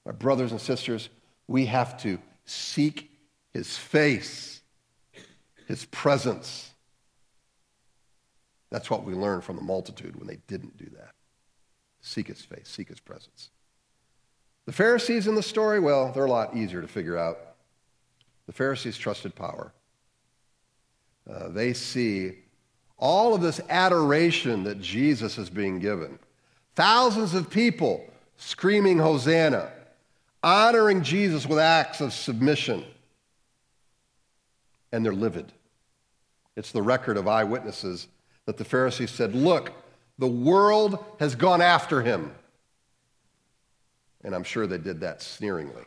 My 0.07 0.13
brothers 0.13 0.51
and 0.51 0.61
sisters, 0.61 1.11
we 1.47 1.67
have 1.67 2.01
to 2.03 2.19
seek 2.47 3.11
his 3.53 3.77
face, 3.77 4.63
his 5.69 5.85
presence. 5.87 6.73
That's 8.71 8.89
what 8.89 9.05
we 9.05 9.15
learned 9.15 9.45
from 9.45 9.57
the 9.57 9.63
multitude 9.63 10.17
when 10.17 10.27
they 10.27 10.39
didn't 10.47 10.79
do 10.79 10.87
that. 10.97 11.11
Seek 12.03 12.29
his 12.29 12.41
face, 12.41 12.69
seek 12.69 12.89
his 12.89 13.01
presence. 13.01 13.51
The 14.67 14.73
Pharisees 14.73 15.27
in 15.27 15.35
the 15.35 15.43
story, 15.43 15.81
well, 15.81 16.13
they're 16.13 16.25
a 16.25 16.31
lot 16.31 16.57
easier 16.57 16.81
to 16.81 16.89
figure 16.89 17.17
out. 17.17 17.39
The 18.47 18.53
Pharisees 18.53 18.97
trusted 18.97 19.35
power. 19.35 19.73
Uh, 21.29 21.49
they 21.49 21.73
see 21.73 22.39
all 22.99 23.35
of 23.35 23.41
this 23.41 23.61
adoration 23.69 24.65
that 24.65 24.81
Jesus 24.81 25.39
is 25.39 25.51
being 25.51 25.79
given. 25.79 26.19
Thousands 26.75 27.35
of 27.35 27.51
people 27.51 28.05
screaming, 28.37 28.99
Hosanna, 28.99 29.71
honoring 30.43 31.03
Jesus 31.03 31.47
with 31.47 31.59
acts 31.59 32.01
of 32.01 32.13
submission. 32.13 32.85
And 34.93 35.05
they're 35.05 35.13
livid. 35.13 35.53
It's 36.57 36.73
the 36.73 36.83
record 36.83 37.17
of 37.17 37.29
eyewitnesses 37.29 38.09
that 38.47 38.57
the 38.57 38.65
Pharisees 38.65 39.11
said, 39.11 39.35
Look, 39.35 39.73
the 40.21 40.27
world 40.27 41.03
has 41.19 41.35
gone 41.35 41.63
after 41.63 42.03
him. 42.03 42.31
And 44.23 44.35
I'm 44.35 44.45
sure 44.45 44.67
they 44.67 44.77
did 44.77 45.01
that 45.01 45.23
sneeringly. 45.23 45.83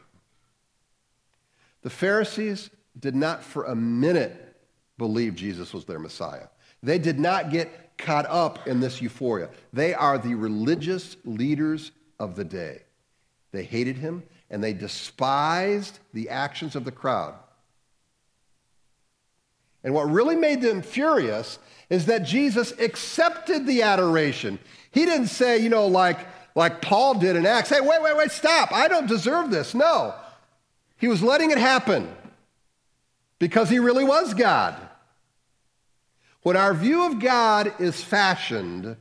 The 1.83 1.91
Pharisees 1.91 2.71
did 2.99 3.15
not 3.15 3.43
for 3.43 3.65
a 3.65 3.75
minute 3.75 4.57
believe 4.97 5.35
Jesus 5.35 5.71
was 5.71 5.85
their 5.85 5.99
Messiah. 5.99 6.47
They 6.81 6.97
did 6.97 7.19
not 7.19 7.51
get 7.51 7.95
caught 7.99 8.25
up 8.25 8.67
in 8.67 8.79
this 8.79 9.03
euphoria. 9.03 9.49
They 9.71 9.93
are 9.93 10.17
the 10.17 10.33
religious 10.33 11.15
leaders 11.25 11.91
of 12.19 12.35
the 12.35 12.43
day. 12.43 12.81
They 13.51 13.63
hated 13.63 13.97
him 13.97 14.23
and 14.49 14.63
they 14.63 14.73
despised 14.73 15.99
the 16.11 16.29
actions 16.29 16.75
of 16.75 16.85
the 16.85 16.91
crowd. 16.91 17.35
And 19.83 19.93
what 19.93 20.09
really 20.09 20.35
made 20.35 20.61
them 20.61 20.81
furious 20.81 21.59
is 21.89 22.05
that 22.05 22.23
Jesus 22.23 22.71
accepted 22.79 23.67
the 23.67 23.81
adoration. 23.81 24.59
He 24.91 25.05
didn't 25.05 25.27
say, 25.27 25.57
you 25.57 25.69
know, 25.69 25.87
like, 25.87 26.19
like 26.55 26.81
Paul 26.81 27.15
did 27.15 27.35
in 27.35 27.45
Acts, 27.45 27.69
hey, 27.69 27.81
wait, 27.81 28.01
wait, 28.01 28.15
wait, 28.15 28.31
stop. 28.31 28.71
I 28.71 28.87
don't 28.87 29.07
deserve 29.07 29.51
this. 29.51 29.73
No. 29.73 30.13
He 30.97 31.07
was 31.07 31.21
letting 31.21 31.51
it 31.51 31.57
happen 31.57 32.07
because 33.39 33.69
he 33.69 33.79
really 33.79 34.05
was 34.05 34.33
God. 34.33 34.75
When 36.43 36.55
our 36.55 36.73
view 36.73 37.05
of 37.05 37.19
God 37.19 37.73
is 37.79 38.01
fashioned 38.03 38.95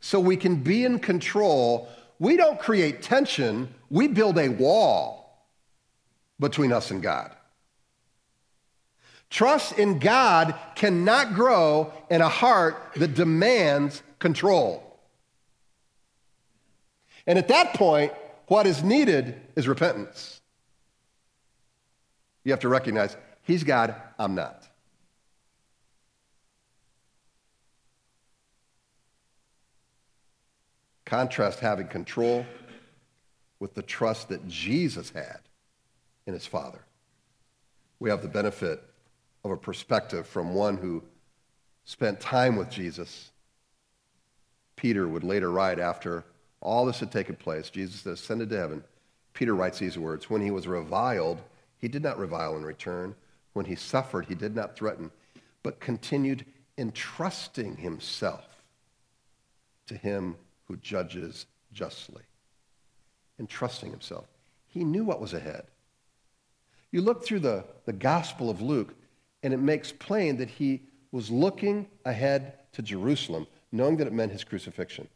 so 0.00 0.18
we 0.18 0.36
can 0.36 0.56
be 0.56 0.84
in 0.84 0.98
control, 0.98 1.88
we 2.18 2.36
don't 2.36 2.58
create 2.58 3.02
tension, 3.02 3.72
we 3.90 4.08
build 4.08 4.38
a 4.38 4.48
wall 4.48 5.46
between 6.40 6.72
us 6.72 6.90
and 6.90 7.02
God. 7.02 7.35
Trust 9.30 9.78
in 9.78 9.98
God 9.98 10.54
cannot 10.74 11.34
grow 11.34 11.92
in 12.10 12.20
a 12.20 12.28
heart 12.28 12.92
that 12.96 13.14
demands 13.14 14.02
control. 14.18 14.82
And 17.26 17.38
at 17.38 17.48
that 17.48 17.74
point, 17.74 18.12
what 18.46 18.66
is 18.66 18.82
needed 18.82 19.40
is 19.56 19.66
repentance. 19.66 20.40
You 22.44 22.52
have 22.52 22.60
to 22.60 22.68
recognize 22.68 23.16
He's 23.42 23.62
God, 23.62 23.94
I'm 24.18 24.34
not. 24.34 24.66
Contrast 31.04 31.60
having 31.60 31.86
control 31.86 32.44
with 33.60 33.74
the 33.74 33.82
trust 33.82 34.28
that 34.28 34.46
Jesus 34.48 35.10
had 35.10 35.38
in 36.26 36.34
his 36.34 36.44
Father. 36.44 36.80
We 38.00 38.10
have 38.10 38.22
the 38.22 38.28
benefit 38.28 38.82
of 39.46 39.52
a 39.52 39.56
perspective 39.56 40.26
from 40.26 40.54
one 40.54 40.76
who 40.76 41.02
spent 41.84 42.20
time 42.20 42.56
with 42.56 42.70
Jesus. 42.70 43.30
Peter 44.76 45.08
would 45.08 45.24
later 45.24 45.50
write 45.50 45.78
after 45.78 46.24
all 46.60 46.84
this 46.84 47.00
had 47.00 47.12
taken 47.12 47.36
place, 47.36 47.70
Jesus 47.70 48.04
had 48.04 48.14
ascended 48.14 48.50
to 48.50 48.58
heaven. 48.58 48.82
Peter 49.32 49.54
writes 49.54 49.78
these 49.78 49.98
words 49.98 50.28
When 50.28 50.42
he 50.42 50.50
was 50.50 50.66
reviled, 50.66 51.40
he 51.78 51.88
did 51.88 52.02
not 52.02 52.18
revile 52.18 52.56
in 52.56 52.64
return. 52.64 53.14
When 53.52 53.66
he 53.66 53.76
suffered, 53.76 54.26
he 54.26 54.34
did 54.34 54.54
not 54.54 54.76
threaten, 54.76 55.10
but 55.62 55.80
continued 55.80 56.44
entrusting 56.76 57.76
himself 57.76 58.44
to 59.86 59.94
him 59.94 60.36
who 60.64 60.76
judges 60.76 61.46
justly. 61.72 62.22
Entrusting 63.38 63.90
himself. 63.90 64.26
He 64.66 64.84
knew 64.84 65.04
what 65.04 65.20
was 65.20 65.34
ahead. 65.34 65.64
You 66.90 67.02
look 67.02 67.24
through 67.24 67.40
the, 67.40 67.64
the 67.84 67.92
Gospel 67.92 68.50
of 68.50 68.60
Luke, 68.60 68.94
and 69.46 69.54
it 69.54 69.60
makes 69.60 69.92
plain 69.92 70.36
that 70.38 70.50
he 70.50 70.82
was 71.12 71.30
looking 71.30 71.86
ahead 72.04 72.54
to 72.72 72.82
Jerusalem, 72.82 73.46
knowing 73.70 73.96
that 73.98 74.08
it 74.08 74.12
meant 74.12 74.32
his 74.32 74.42
crucifixion. 74.42 75.06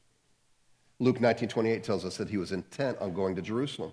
Luke 1.00 1.18
19:28 1.18 1.82
tells 1.82 2.04
us 2.04 2.16
that 2.18 2.28
he 2.28 2.36
was 2.36 2.52
intent 2.52 2.96
on 3.00 3.12
going 3.12 3.34
to 3.34 3.42
Jerusalem. 3.42 3.92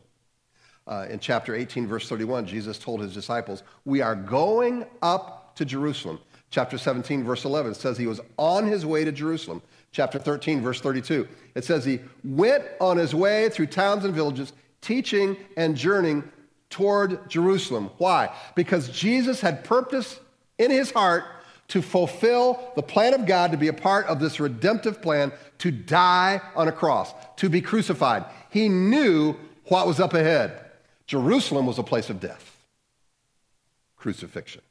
Uh, 0.85 1.07
in 1.09 1.17
chapter 1.17 1.55
18, 1.55 1.87
verse 1.87 2.07
31, 2.07 2.45
Jesus 2.45 2.77
told 2.77 3.01
his 3.01 3.15
disciples, 3.15 3.63
We 3.83 4.01
are 4.01 4.13
going 4.13 4.85
up 5.01 5.55
to 5.55 5.65
Jerusalem. 5.65 6.19
Chapter 6.51 6.77
17, 6.77 7.23
verse 7.23 7.43
11 7.43 7.73
says 7.73 7.97
he 7.97 8.05
was 8.05 8.21
on 8.37 8.67
his 8.67 8.85
way 8.85 9.03
to 9.03 9.11
Jerusalem. 9.11 9.63
Chapter 9.91 10.19
13, 10.19 10.61
verse 10.61 10.81
32, 10.81 11.27
it 11.55 11.65
says 11.65 11.83
he 11.83 11.99
went 12.23 12.63
on 12.79 12.97
his 12.97 13.15
way 13.15 13.49
through 13.49 13.67
towns 13.67 14.05
and 14.05 14.13
villages, 14.13 14.53
teaching 14.81 15.35
and 15.57 15.75
journeying 15.75 16.23
toward 16.69 17.27
Jerusalem. 17.27 17.89
Why? 17.97 18.29
Because 18.53 18.89
Jesus 18.89 19.41
had 19.41 19.63
purpose 19.63 20.19
in 20.57 20.71
his 20.71 20.91
heart 20.91 21.25
to 21.69 21.81
fulfill 21.81 22.71
the 22.75 22.81
plan 22.81 23.13
of 23.13 23.25
God 23.25 23.51
to 23.51 23.57
be 23.57 23.67
a 23.67 23.73
part 23.73 24.05
of 24.07 24.19
this 24.19 24.39
redemptive 24.39 25.01
plan 25.01 25.31
to 25.59 25.71
die 25.71 26.41
on 26.55 26.67
a 26.67 26.71
cross, 26.71 27.13
to 27.37 27.49
be 27.49 27.61
crucified. 27.61 28.25
He 28.49 28.69
knew 28.69 29.35
what 29.65 29.85
was 29.85 29.99
up 29.99 30.13
ahead. 30.13 30.63
Jerusalem 31.05 31.65
was 31.65 31.77
a 31.77 31.83
place 31.83 32.09
of 32.09 32.19
death, 32.19 32.57
crucifixion. 33.97 34.61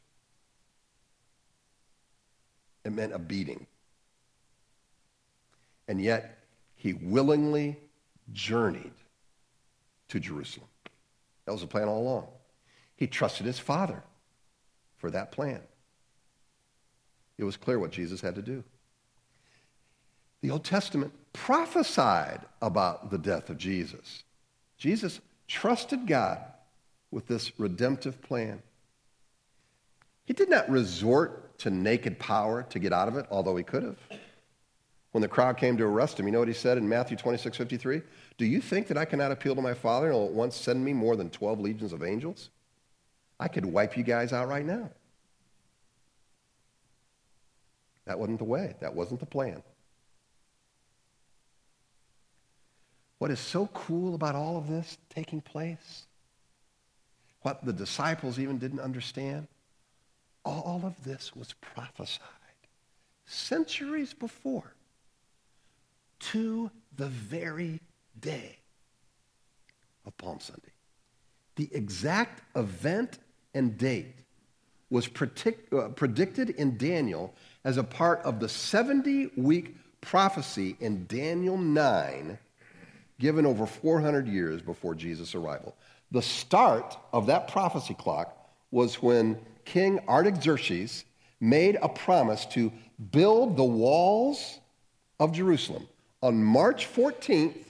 It 2.85 2.93
meant 2.93 3.13
a 3.13 3.19
beating. 3.19 3.67
And 5.89 6.01
yet, 6.01 6.39
he 6.77 6.93
willingly 6.95 7.77
journeyed 8.33 8.93
to 10.09 10.21
Jerusalem. 10.21 10.69
That 11.45 11.53
was 11.53 11.63
the 11.63 11.67
plan 11.67 11.89
all 11.89 12.01
along. 12.01 12.29
He 12.97 13.07
trusted 13.07 13.47
his 13.47 13.59
Father 13.59 14.03
for 14.99 15.11
that 15.11 15.33
plan. 15.33 15.61
It 17.39 17.45
was 17.45 17.57
clear 17.57 17.79
what 17.79 17.91
Jesus 17.91 18.21
had 18.21 18.35
to 18.35 18.43
do. 18.43 18.65
The 20.43 20.51
Old 20.51 20.65
Testament 20.65 21.13
prophesied 21.33 22.41
about 22.63 23.11
the 23.11 23.19
death 23.19 23.51
of 23.51 23.59
Jesus. 23.59 24.23
Jesus 24.79 25.21
trusted 25.49 26.07
God 26.07 26.39
with 27.11 27.27
this 27.27 27.59
redemptive 27.59 28.21
plan. 28.23 28.63
He 30.25 30.33
did 30.33 30.51
not 30.51 30.69
resort 30.69 31.59
to 31.59 31.71
naked 31.71 32.19
power 32.19 32.65
to 32.71 32.79
get 32.79 32.93
out 32.93 33.09
of 33.09 33.17
it, 33.17 33.27
although 33.31 33.57
he 33.57 33.65
could 33.65 33.83
have. 33.83 33.99
When 35.13 35.23
the 35.23 35.29
crowd 35.29 35.57
came 35.57 35.79
to 35.79 35.85
arrest 35.85 36.21
him, 36.21 36.27
you 36.27 36.33
know 36.33 36.41
what 36.41 36.49
he 36.49 36.55
said 36.55 36.77
in 36.77 36.89
Matthew 36.89 37.17
26 37.17 37.57
53? 37.57 38.03
Do 38.37 38.45
you 38.45 38.61
think 38.61 38.87
that 38.89 38.99
I 38.99 39.07
cannot 39.07 39.33
appeal 39.33 39.55
to 39.55 39.63
my 39.63 39.73
Father 39.73 40.11
and 40.11 40.15
will 40.15 40.27
at 40.27 40.33
once 40.33 40.57
send 40.57 40.85
me 40.85 40.93
more 40.93 41.17
than 41.17 41.31
12 41.31 41.59
legions 41.61 41.93
of 41.93 42.03
angels? 42.03 42.51
I 43.41 43.49
could 43.49 43.65
wipe 43.65 43.97
you 43.97 44.03
guys 44.03 44.33
out 44.33 44.49
right 44.49 44.65
now. 44.65 44.91
That 48.07 48.19
wasn't 48.19 48.39
the 48.39 48.45
way, 48.45 48.75
that 48.81 48.95
wasn't 48.95 49.21
the 49.21 49.27
plan. 49.27 49.63
What 53.19 53.31
is 53.31 53.41
so 53.41 53.67
cool 53.69 54.15
about 54.15 54.35
all 54.35 54.57
of 54.57 54.69
this 54.69 54.99
taking 55.15 55.41
place, 55.41 56.07
what 57.43 57.65
the 57.65 57.73
disciples 57.73 58.39
even 58.39 58.59
didn't 58.59 58.81
understand, 58.81 59.49
all 60.45 60.83
of 60.85 61.03
this 61.03 61.35
was 61.35 61.55
prophesied 61.61 62.21
centuries 63.27 64.15
before 64.15 64.75
to 66.19 66.71
the 66.97 67.09
very 67.09 67.81
day 68.21 68.57
of 70.07 70.17
Palm 70.17 70.39
Sunday. 70.41 70.73
The 71.57 71.69
exact 71.73 72.43
event 72.57 73.19
and 73.55 73.77
date 73.77 74.15
was 74.91 75.07
predict, 75.07 75.73
uh, 75.73 75.89
predicted 75.89 76.51
in 76.51 76.77
Daniel 76.77 77.35
as 77.65 77.77
a 77.77 77.85
part 77.85 78.21
of 78.21 78.41
the 78.41 78.49
70 78.49 79.33
week 79.37 79.77
prophecy 80.01 80.77
in 80.81 81.07
Daniel 81.07 81.59
9, 81.59 82.39
given 83.19 83.45
over 83.45 83.67
400 83.67 84.29
years 84.29 84.63
before 84.63 84.95
Jesus' 84.95 85.35
arrival. 85.35 85.75
The 86.13 86.23
start 86.23 86.97
of 87.13 87.27
that 87.27 87.49
prophecy 87.49 87.95
clock 87.95 88.37
was 88.71 89.03
when 89.03 89.39
King 89.65 89.99
Artaxerxes 90.09 91.05
made 91.41 91.77
a 91.83 91.89
promise 91.89 92.47
to 92.47 92.73
build 93.11 93.57
the 93.57 93.65
walls 93.65 94.61
of 95.19 95.33
Jerusalem 95.33 95.89
on 96.23 96.43
March 96.43 96.87
14th, 96.93 97.65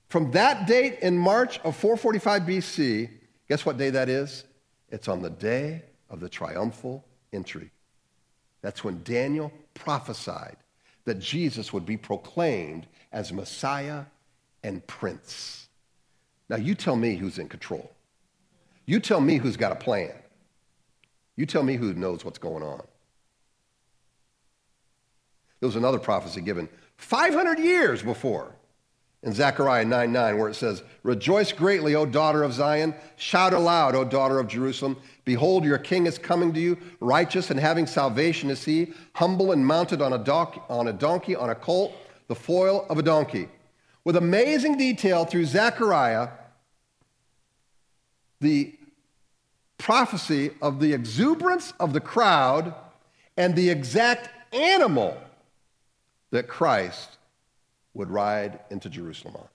from 0.09 0.31
that 0.33 0.67
date 0.67 0.99
in 1.01 1.19
March 1.19 1.59
of 1.61 1.77
445 1.77 2.43
BC. 2.43 3.11
Guess 3.49 3.65
what 3.67 3.79
day 3.79 3.91
that 3.91 4.09
is? 4.09 4.45
It's 4.91 5.09
on 5.09 5.23
the 5.23 5.31
day 5.31 5.83
of 6.11 6.21
the 6.21 6.29
triumphal 6.29 7.05
entry. 7.33 7.71
That's 8.61 8.85
when 8.85 9.03
Daniel 9.03 9.51
prophesied 9.75 10.57
that 11.05 11.19
Jesus 11.19 11.73
would 11.73 11.85
be 11.85 11.97
proclaimed 11.97 12.87
as 13.11 13.33
Messiah 13.33 14.05
and 14.63 14.87
Prince. 14.87 15.67
Now, 16.49 16.57
you 16.57 16.75
tell 16.75 16.97
me 16.97 17.17
who's 17.17 17.39
in 17.39 17.49
control. 17.49 17.91
You 18.87 19.01
tell 19.01 19.21
me 19.21 19.39
who's 19.39 19.57
got 19.57 19.73
a 19.73 19.77
plan. 19.77 20.13
You 21.37 21.47
tell 21.47 21.63
me 21.63 21.77
who 21.77 21.95
knows 21.95 22.25
what's 22.25 22.39
going 22.39 22.63
on. 22.63 22.83
There 25.61 25.69
was 25.69 25.77
another 25.77 25.99
prophecy 25.99 26.41
given 26.41 26.69
500 26.97 27.59
years 27.59 28.03
before 28.03 28.55
in 29.23 29.33
Zechariah 29.33 29.85
9 29.85 30.13
9, 30.13 30.39
where 30.39 30.49
it 30.49 30.55
says, 30.55 30.83
Rejoice 31.05 31.53
greatly, 31.53 31.95
O 31.95 32.05
daughter 32.05 32.43
of 32.43 32.53
Zion. 32.53 32.95
Shout 33.17 33.53
aloud, 33.53 33.95
O 33.95 34.05
daughter 34.05 34.41
of 34.41 34.49
Jerusalem. 34.49 34.97
Behold, 35.25 35.65
your 35.65 35.79
king 35.79 36.07
is 36.07 36.19
coming 36.19 36.53
to 36.53 36.61
you, 36.61 36.77
righteous 36.99 37.51
and 37.51 37.61
having 37.61 37.87
salvation 37.87 38.51
is 38.51 38.65
he, 38.65 38.93
humble 39.15 39.53
and 39.53 39.65
mounted 39.65 40.03
on 40.03 40.13
a, 40.13 40.19
donkey, 40.19 40.61
on 40.69 40.89
a 40.89 40.93
donkey, 40.93 41.37
on 41.37 41.51
a 41.51 41.55
colt, 41.55 41.93
the 42.27 42.35
foal 42.35 42.87
of 42.91 42.99
a 42.99 43.03
donkey. 43.03 43.49
With 44.05 44.17
amazing 44.17 44.77
detail 44.79 45.25
through 45.25 45.45
Zechariah, 45.45 46.29
the 48.41 48.75
prophecy 49.83 50.53
of 50.63 50.79
the 50.79 50.93
exuberance 50.93 51.75
of 51.81 51.93
the 51.93 52.01
crowd 52.01 52.73
and 53.37 53.57
the 53.57 53.69
exact 53.69 54.31
animal 54.55 55.17
that 56.31 56.47
Christ 56.47 57.19
would 57.93 58.09
ride 58.09 58.61
into 58.71 58.89
Jerusalem 58.89 59.35
on. 59.37 59.49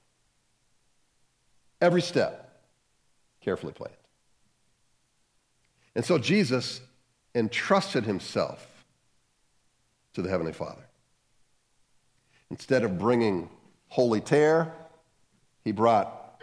Every 1.80 2.02
step 2.02 2.62
carefully 3.40 3.72
planned. 3.72 3.96
And 5.96 6.04
so 6.04 6.18
Jesus 6.18 6.82
entrusted 7.34 8.04
himself 8.04 8.68
to 10.14 10.22
the 10.22 10.30
Heavenly 10.30 10.54
Father. 10.54 10.84
Instead 12.52 12.84
of 12.84 13.00
bringing 13.00 13.50
holy 13.88 14.20
tear, 14.20 14.74
he 15.64 15.72
brought 15.72 16.42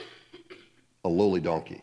a 1.05 1.09
lowly 1.09 1.41
donkey. 1.41 1.83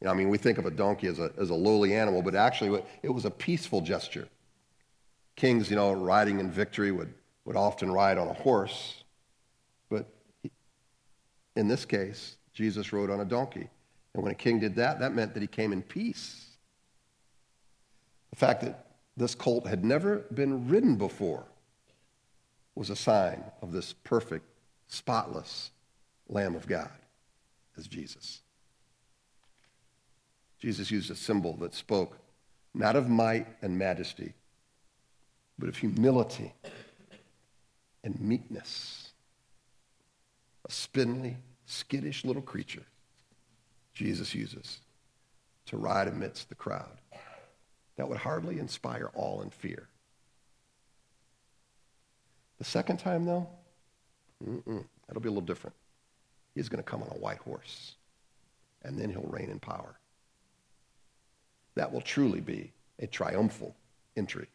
You 0.00 0.06
know, 0.06 0.10
I 0.10 0.14
mean, 0.14 0.28
we 0.28 0.38
think 0.38 0.58
of 0.58 0.66
a 0.66 0.70
donkey 0.70 1.06
as 1.06 1.18
a, 1.18 1.32
as 1.38 1.50
a 1.50 1.54
lowly 1.54 1.94
animal, 1.94 2.22
but 2.22 2.34
actually 2.34 2.82
it 3.02 3.08
was 3.08 3.24
a 3.24 3.30
peaceful 3.30 3.80
gesture. 3.80 4.28
Kings, 5.36 5.70
you 5.70 5.76
know, 5.76 5.92
riding 5.92 6.40
in 6.40 6.50
victory 6.50 6.92
would, 6.92 7.12
would 7.44 7.56
often 7.56 7.90
ride 7.90 8.18
on 8.18 8.28
a 8.28 8.32
horse, 8.32 9.02
but 9.90 10.06
in 11.56 11.68
this 11.68 11.84
case, 11.84 12.36
Jesus 12.52 12.92
rode 12.92 13.10
on 13.10 13.20
a 13.20 13.24
donkey. 13.24 13.68
And 14.14 14.22
when 14.22 14.32
a 14.32 14.36
king 14.36 14.60
did 14.60 14.76
that, 14.76 15.00
that 15.00 15.14
meant 15.14 15.34
that 15.34 15.40
he 15.40 15.46
came 15.46 15.72
in 15.72 15.82
peace. 15.82 16.46
The 18.30 18.36
fact 18.36 18.62
that 18.62 18.86
this 19.16 19.34
colt 19.34 19.66
had 19.66 19.84
never 19.84 20.24
been 20.32 20.68
ridden 20.68 20.96
before 20.96 21.44
was 22.74 22.90
a 22.90 22.96
sign 22.96 23.42
of 23.62 23.72
this 23.72 23.92
perfect, 23.92 24.46
spotless 24.88 25.70
Lamb 26.28 26.54
of 26.54 26.66
God 26.66 26.90
as 27.76 27.86
Jesus. 27.86 28.43
Jesus 30.64 30.90
used 30.90 31.10
a 31.10 31.14
symbol 31.14 31.58
that 31.58 31.74
spoke 31.74 32.16
not 32.72 32.96
of 32.96 33.06
might 33.06 33.46
and 33.60 33.78
majesty, 33.78 34.32
but 35.58 35.68
of 35.68 35.76
humility 35.76 36.54
and 38.02 38.18
meekness. 38.18 39.10
A 40.66 40.72
spindly, 40.72 41.36
skittish 41.66 42.24
little 42.24 42.40
creature 42.40 42.84
Jesus 43.92 44.34
uses 44.34 44.78
to 45.66 45.76
ride 45.76 46.08
amidst 46.08 46.48
the 46.48 46.54
crowd 46.54 46.96
that 47.96 48.08
would 48.08 48.16
hardly 48.16 48.58
inspire 48.58 49.10
awe 49.14 49.42
and 49.42 49.52
fear. 49.52 49.86
The 52.56 52.64
second 52.64 53.00
time, 53.00 53.26
though, 53.26 53.46
that'll 54.40 55.20
be 55.20 55.28
a 55.28 55.30
little 55.30 55.42
different. 55.42 55.76
He's 56.54 56.70
going 56.70 56.82
to 56.82 56.90
come 56.90 57.02
on 57.02 57.10
a 57.10 57.20
white 57.20 57.40
horse, 57.40 57.96
and 58.82 58.98
then 58.98 59.10
he'll 59.10 59.28
reign 59.28 59.50
in 59.50 59.58
power. 59.58 59.98
That 61.74 61.92
will 61.92 62.00
truly 62.00 62.40
be 62.40 62.72
a 62.98 63.06
triumphal 63.06 63.74
entry. 64.16 64.46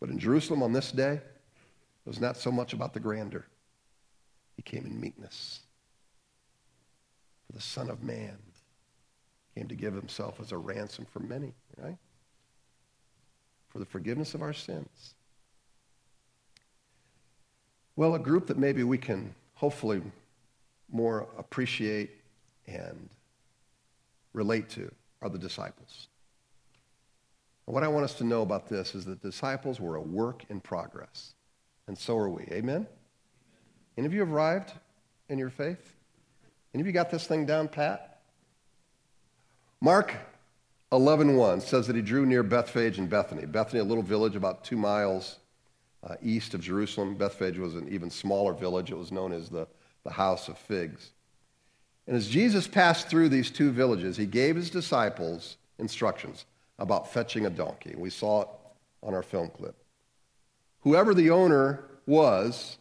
But 0.00 0.10
in 0.10 0.18
Jerusalem 0.18 0.62
on 0.62 0.72
this 0.72 0.92
day, 0.92 1.14
it 1.14 2.08
was 2.08 2.20
not 2.20 2.36
so 2.36 2.50
much 2.50 2.72
about 2.72 2.92
the 2.92 3.00
grandeur. 3.00 3.46
He 4.56 4.62
came 4.62 4.84
in 4.84 5.00
meekness. 5.00 5.60
For 7.46 7.52
the 7.52 7.62
Son 7.62 7.88
of 7.88 8.02
Man 8.02 8.36
came 9.54 9.68
to 9.68 9.74
give 9.74 9.94
himself 9.94 10.40
as 10.40 10.52
a 10.52 10.58
ransom 10.58 11.06
for 11.10 11.20
many, 11.20 11.52
right? 11.76 11.96
For 13.68 13.78
the 13.78 13.86
forgiveness 13.86 14.34
of 14.34 14.42
our 14.42 14.52
sins. 14.52 15.14
Well, 17.94 18.14
a 18.14 18.18
group 18.18 18.46
that 18.46 18.58
maybe 18.58 18.84
we 18.84 18.98
can 18.98 19.34
hopefully 19.54 20.02
more 20.90 21.28
appreciate 21.38 22.10
and 22.66 23.08
relate 24.32 24.68
to 24.70 24.90
are 25.20 25.28
the 25.28 25.38
disciples. 25.38 26.08
What 27.64 27.84
I 27.84 27.88
want 27.88 28.04
us 28.04 28.14
to 28.14 28.24
know 28.24 28.42
about 28.42 28.68
this 28.68 28.94
is 28.94 29.04
that 29.04 29.22
disciples 29.22 29.80
were 29.80 29.96
a 29.96 30.00
work 30.00 30.44
in 30.48 30.60
progress, 30.60 31.34
and 31.86 31.96
so 31.96 32.18
are 32.18 32.28
we. 32.28 32.44
Amen? 32.50 32.86
Any 33.96 34.06
of 34.06 34.12
you 34.12 34.20
have 34.20 34.32
arrived 34.32 34.72
in 35.28 35.38
your 35.38 35.50
faith? 35.50 35.94
Any 36.74 36.80
of 36.80 36.86
you 36.86 36.92
got 36.92 37.10
this 37.10 37.26
thing 37.26 37.46
down 37.46 37.68
pat? 37.68 38.20
Mark 39.80 40.14
11.1 40.90 41.62
says 41.62 41.86
that 41.86 41.96
he 41.96 42.02
drew 42.02 42.26
near 42.26 42.42
Bethphage 42.42 42.98
and 42.98 43.08
Bethany. 43.08 43.46
Bethany, 43.46 43.80
a 43.80 43.84
little 43.84 44.02
village 44.02 44.36
about 44.36 44.64
two 44.64 44.76
miles 44.76 45.38
uh, 46.04 46.16
east 46.22 46.54
of 46.54 46.60
Jerusalem. 46.60 47.14
Bethphage 47.14 47.58
was 47.58 47.74
an 47.74 47.88
even 47.88 48.10
smaller 48.10 48.52
village. 48.52 48.90
It 48.90 48.98
was 48.98 49.12
known 49.12 49.32
as 49.32 49.48
the, 49.48 49.66
the 50.04 50.10
House 50.10 50.48
of 50.48 50.58
Figs. 50.58 51.12
And 52.06 52.16
as 52.16 52.28
Jesus 52.28 52.66
passed 52.66 53.08
through 53.08 53.28
these 53.28 53.50
two 53.50 53.70
villages, 53.70 54.16
he 54.16 54.26
gave 54.26 54.56
his 54.56 54.70
disciples 54.70 55.56
instructions 55.78 56.46
about 56.78 57.12
fetching 57.12 57.46
a 57.46 57.50
donkey. 57.50 57.94
We 57.96 58.10
saw 58.10 58.42
it 58.42 58.48
on 59.02 59.14
our 59.14 59.22
film 59.22 59.50
clip. 59.50 59.76
Whoever 60.80 61.14
the 61.14 61.30
owner 61.30 61.84
was, 62.06 62.78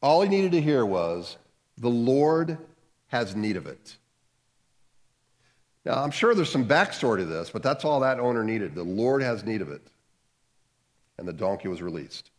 all 0.00 0.22
he 0.22 0.28
needed 0.28 0.52
to 0.52 0.60
hear 0.60 0.86
was, 0.86 1.36
The 1.78 1.90
Lord 1.90 2.58
has 3.08 3.34
need 3.34 3.56
of 3.56 3.66
it. 3.66 3.96
Now, 5.84 6.02
I'm 6.02 6.10
sure 6.10 6.34
there's 6.34 6.50
some 6.50 6.68
backstory 6.68 7.18
to 7.18 7.24
this, 7.24 7.50
but 7.50 7.62
that's 7.62 7.84
all 7.84 8.00
that 8.00 8.20
owner 8.20 8.44
needed. 8.44 8.74
The 8.74 8.84
Lord 8.84 9.22
has 9.22 9.44
need 9.44 9.62
of 9.62 9.70
it. 9.70 9.82
And 11.18 11.26
the 11.26 11.32
donkey 11.32 11.68
was 11.68 11.82
released. 11.82 12.30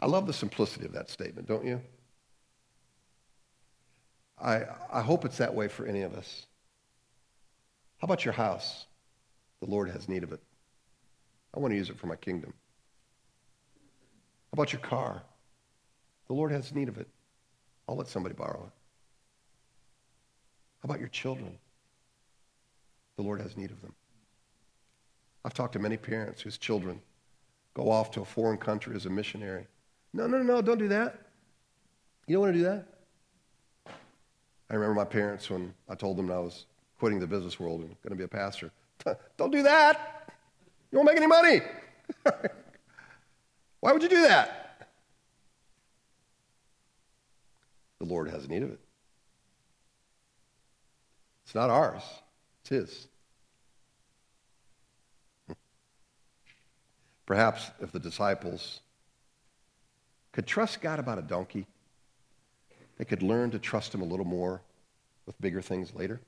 I 0.00 0.06
love 0.06 0.26
the 0.26 0.32
simplicity 0.32 0.84
of 0.84 0.92
that 0.92 1.10
statement, 1.10 1.48
don't 1.48 1.64
you? 1.64 1.80
I, 4.38 4.62
I 4.92 5.00
hope 5.00 5.24
it's 5.24 5.38
that 5.38 5.54
way 5.54 5.68
for 5.68 5.86
any 5.86 6.02
of 6.02 6.14
us. 6.14 6.46
How 7.98 8.06
about 8.06 8.24
your 8.24 8.34
house? 8.34 8.86
The 9.60 9.70
Lord 9.70 9.88
has 9.90 10.08
need 10.08 10.22
of 10.22 10.32
it. 10.32 10.40
I 11.54 11.60
want 11.60 11.72
to 11.72 11.76
use 11.76 11.88
it 11.88 11.98
for 11.98 12.06
my 12.06 12.16
kingdom. 12.16 12.52
How 14.50 14.62
about 14.62 14.72
your 14.72 14.80
car? 14.80 15.22
The 16.26 16.34
Lord 16.34 16.52
has 16.52 16.74
need 16.74 16.88
of 16.88 16.98
it. 16.98 17.08
I'll 17.88 17.96
let 17.96 18.08
somebody 18.08 18.34
borrow 18.34 18.64
it. 18.66 18.72
How 20.82 20.86
about 20.86 21.00
your 21.00 21.08
children? 21.08 21.56
The 23.16 23.22
Lord 23.22 23.40
has 23.40 23.56
need 23.56 23.70
of 23.70 23.80
them. 23.80 23.94
I've 25.44 25.54
talked 25.54 25.72
to 25.74 25.78
many 25.78 25.96
parents 25.96 26.42
whose 26.42 26.58
children 26.58 27.00
go 27.72 27.90
off 27.90 28.10
to 28.12 28.20
a 28.20 28.24
foreign 28.24 28.58
country 28.58 28.94
as 28.94 29.06
a 29.06 29.10
missionary. 29.10 29.66
No, 30.12 30.26
no, 30.26 30.42
no, 30.42 30.60
don't 30.60 30.78
do 30.78 30.88
that. 30.88 31.18
You 32.26 32.34
don't 32.34 32.42
want 32.42 32.54
to 32.54 32.58
do 32.58 32.64
that? 32.64 32.86
I 34.68 34.74
remember 34.74 34.94
my 34.94 35.04
parents 35.04 35.48
when 35.48 35.72
I 35.88 35.94
told 35.94 36.16
them 36.16 36.30
I 36.30 36.38
was 36.38 36.66
quitting 36.98 37.20
the 37.20 37.26
business 37.26 37.60
world 37.60 37.80
and 37.80 37.90
going 38.02 38.10
to 38.10 38.16
be 38.16 38.24
a 38.24 38.28
pastor. 38.28 38.70
Don't 39.36 39.50
do 39.50 39.62
that. 39.62 40.32
You 40.90 40.98
won't 40.98 41.06
make 41.06 41.16
any 41.16 41.26
money. 41.26 41.60
Why 43.80 43.92
would 43.92 44.02
you 44.02 44.08
do 44.08 44.22
that? 44.22 44.88
The 47.98 48.06
Lord 48.06 48.30
has 48.30 48.48
need 48.48 48.62
of 48.62 48.70
it. 48.70 48.80
It's 51.44 51.54
not 51.54 51.70
ours, 51.70 52.02
it's 52.60 52.70
His. 52.70 53.08
Perhaps 57.24 57.70
if 57.80 57.92
the 57.92 57.98
disciples 57.98 58.80
could 60.32 60.46
trust 60.46 60.80
God 60.80 60.98
about 60.98 61.18
a 61.18 61.22
donkey, 61.22 61.66
they 62.96 63.04
could 63.04 63.22
learn 63.22 63.50
to 63.50 63.58
trust 63.58 63.94
Him 63.94 64.02
a 64.02 64.06
little 64.06 64.26
more 64.26 64.62
with 65.26 65.40
bigger 65.40 65.60
things 65.60 65.94
later. 65.94 66.20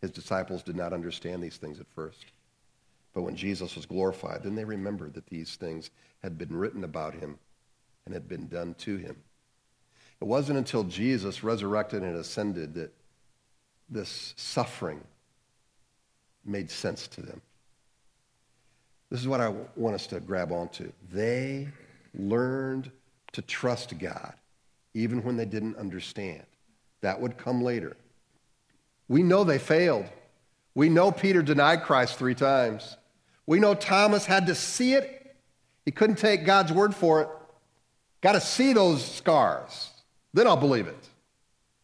His 0.00 0.10
disciples 0.10 0.62
did 0.62 0.76
not 0.76 0.92
understand 0.92 1.42
these 1.42 1.56
things 1.56 1.78
at 1.80 1.86
first. 1.94 2.24
But 3.12 3.22
when 3.22 3.36
Jesus 3.36 3.74
was 3.74 3.86
glorified, 3.86 4.42
then 4.42 4.54
they 4.54 4.64
remembered 4.64 5.14
that 5.14 5.26
these 5.26 5.56
things 5.56 5.90
had 6.22 6.38
been 6.38 6.54
written 6.56 6.84
about 6.84 7.14
him 7.14 7.38
and 8.04 8.14
had 8.14 8.28
been 8.28 8.46
done 8.48 8.74
to 8.78 8.96
him. 8.96 9.16
It 10.20 10.24
wasn't 10.24 10.58
until 10.58 10.84
Jesus 10.84 11.42
resurrected 11.42 12.02
and 12.02 12.16
ascended 12.16 12.74
that 12.74 12.92
this 13.88 14.32
suffering 14.36 15.00
made 16.44 16.70
sense 16.70 17.08
to 17.08 17.22
them. 17.22 17.40
This 19.10 19.20
is 19.20 19.28
what 19.28 19.40
I 19.40 19.52
want 19.74 19.96
us 19.96 20.06
to 20.08 20.20
grab 20.20 20.52
onto. 20.52 20.92
They 21.12 21.68
learned 22.14 22.90
to 23.32 23.42
trust 23.42 23.98
God 23.98 24.34
even 24.94 25.22
when 25.22 25.36
they 25.36 25.44
didn't 25.44 25.76
understand. 25.76 26.42
That 27.00 27.20
would 27.20 27.38
come 27.38 27.62
later. 27.62 27.96
We 29.08 29.22
know 29.22 29.44
they 29.44 29.58
failed. 29.58 30.06
We 30.74 30.88
know 30.88 31.10
Peter 31.10 31.42
denied 31.42 31.82
Christ 31.82 32.16
three 32.16 32.34
times. 32.34 32.96
We 33.46 33.58
know 33.58 33.74
Thomas 33.74 34.26
had 34.26 34.46
to 34.46 34.54
see 34.54 34.94
it. 34.94 35.36
He 35.84 35.90
couldn't 35.90 36.16
take 36.16 36.44
God's 36.44 36.72
word 36.72 36.94
for 36.94 37.22
it. 37.22 37.28
Got 38.20 38.32
to 38.32 38.40
see 38.40 38.72
those 38.72 39.04
scars. 39.04 39.90
Then 40.34 40.46
I'll 40.46 40.56
believe 40.56 40.86
it, 40.86 41.08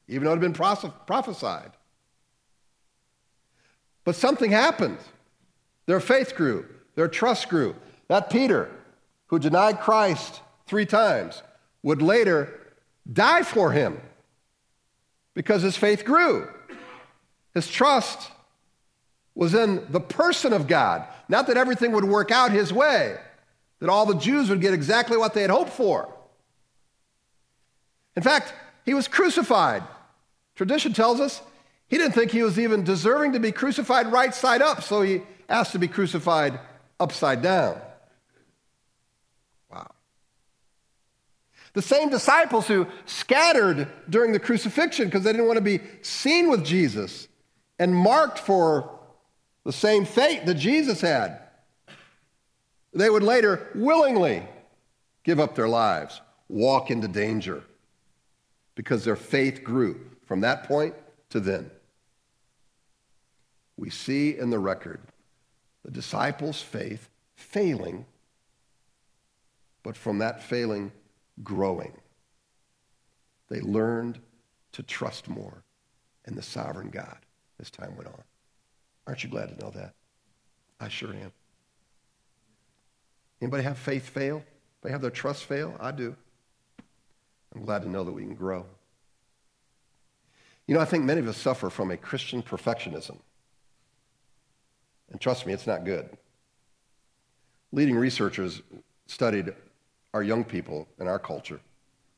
even 0.06 0.24
though 0.24 0.32
it 0.32 0.42
had 0.42 0.52
been 0.52 0.90
prophesied. 1.06 1.72
But 4.04 4.14
something 4.14 4.50
happened. 4.50 4.98
Their 5.86 6.00
faith 6.00 6.36
grew, 6.36 6.66
their 6.94 7.08
trust 7.08 7.48
grew. 7.48 7.74
That 8.08 8.30
Peter, 8.30 8.70
who 9.28 9.38
denied 9.38 9.80
Christ 9.80 10.40
three 10.66 10.86
times, 10.86 11.42
would 11.82 12.02
later 12.02 12.52
die 13.10 13.42
for 13.42 13.72
him 13.72 14.00
because 15.34 15.62
his 15.62 15.76
faith 15.76 16.04
grew. 16.04 16.48
His 17.54 17.68
trust 17.68 18.30
was 19.34 19.54
in 19.54 19.86
the 19.90 20.00
person 20.00 20.52
of 20.52 20.66
God, 20.66 21.06
not 21.28 21.46
that 21.46 21.56
everything 21.56 21.92
would 21.92 22.04
work 22.04 22.30
out 22.30 22.50
his 22.50 22.72
way, 22.72 23.16
that 23.80 23.88
all 23.88 24.06
the 24.06 24.18
Jews 24.18 24.48
would 24.50 24.60
get 24.60 24.74
exactly 24.74 25.16
what 25.16 25.34
they 25.34 25.42
had 25.42 25.50
hoped 25.50 25.72
for. 25.72 26.12
In 28.16 28.22
fact, 28.22 28.52
he 28.84 28.94
was 28.94 29.08
crucified. 29.08 29.82
Tradition 30.54 30.94
tells 30.94 31.20
us 31.20 31.42
he 31.88 31.98
didn't 31.98 32.12
think 32.12 32.30
he 32.30 32.42
was 32.42 32.58
even 32.58 32.82
deserving 32.82 33.34
to 33.34 33.40
be 33.40 33.52
crucified 33.52 34.10
right 34.10 34.34
side 34.34 34.62
up, 34.62 34.82
so 34.82 35.02
he 35.02 35.22
asked 35.48 35.72
to 35.72 35.78
be 35.78 35.86
crucified 35.88 36.58
upside 36.98 37.42
down. 37.42 37.80
The 41.76 41.82
same 41.82 42.08
disciples 42.08 42.66
who 42.66 42.86
scattered 43.04 43.86
during 44.08 44.32
the 44.32 44.40
crucifixion 44.40 45.04
because 45.04 45.24
they 45.24 45.32
didn't 45.32 45.46
want 45.46 45.58
to 45.58 45.62
be 45.62 45.80
seen 46.00 46.48
with 46.48 46.64
Jesus 46.64 47.28
and 47.78 47.94
marked 47.94 48.38
for 48.38 48.98
the 49.62 49.74
same 49.74 50.06
fate 50.06 50.46
that 50.46 50.54
Jesus 50.54 51.02
had. 51.02 51.38
They 52.94 53.10
would 53.10 53.22
later 53.22 53.68
willingly 53.74 54.42
give 55.22 55.38
up 55.38 55.54
their 55.54 55.68
lives, 55.68 56.22
walk 56.48 56.90
into 56.90 57.08
danger, 57.08 57.62
because 58.74 59.04
their 59.04 59.14
faith 59.14 59.62
grew 59.62 60.00
from 60.24 60.40
that 60.40 60.64
point 60.64 60.94
to 61.28 61.40
then. 61.40 61.70
We 63.76 63.90
see 63.90 64.38
in 64.38 64.48
the 64.48 64.58
record 64.58 65.02
the 65.84 65.90
disciples' 65.90 66.62
faith 66.62 67.10
failing, 67.34 68.06
but 69.82 69.94
from 69.94 70.20
that 70.20 70.42
failing, 70.42 70.90
growing. 71.42 71.92
They 73.48 73.60
learned 73.60 74.18
to 74.72 74.82
trust 74.82 75.28
more 75.28 75.62
in 76.26 76.34
the 76.34 76.42
sovereign 76.42 76.90
God 76.90 77.18
as 77.60 77.70
time 77.70 77.96
went 77.96 78.08
on. 78.08 78.22
Aren't 79.06 79.22
you 79.22 79.30
glad 79.30 79.48
to 79.48 79.64
know 79.64 79.70
that? 79.70 79.94
I 80.80 80.88
sure 80.88 81.12
am. 81.12 81.32
Anybody 83.40 83.62
have 83.62 83.78
faith 83.78 84.08
fail? 84.08 84.42
They 84.82 84.90
have 84.90 85.00
their 85.00 85.10
trust 85.10 85.44
fail? 85.44 85.76
I 85.80 85.90
do. 85.90 86.16
I'm 87.54 87.64
glad 87.64 87.82
to 87.82 87.88
know 87.88 88.04
that 88.04 88.12
we 88.12 88.22
can 88.22 88.34
grow. 88.34 88.66
You 90.66 90.74
know, 90.74 90.80
I 90.80 90.84
think 90.84 91.04
many 91.04 91.20
of 91.20 91.28
us 91.28 91.36
suffer 91.36 91.70
from 91.70 91.90
a 91.90 91.96
Christian 91.96 92.42
perfectionism. 92.42 93.18
And 95.10 95.20
trust 95.20 95.46
me, 95.46 95.52
it's 95.52 95.66
not 95.66 95.84
good. 95.84 96.08
Leading 97.72 97.96
researchers 97.96 98.62
studied 99.06 99.54
our 100.16 100.22
young 100.22 100.42
people 100.42 100.88
in 100.98 101.06
our 101.06 101.18
culture 101.18 101.60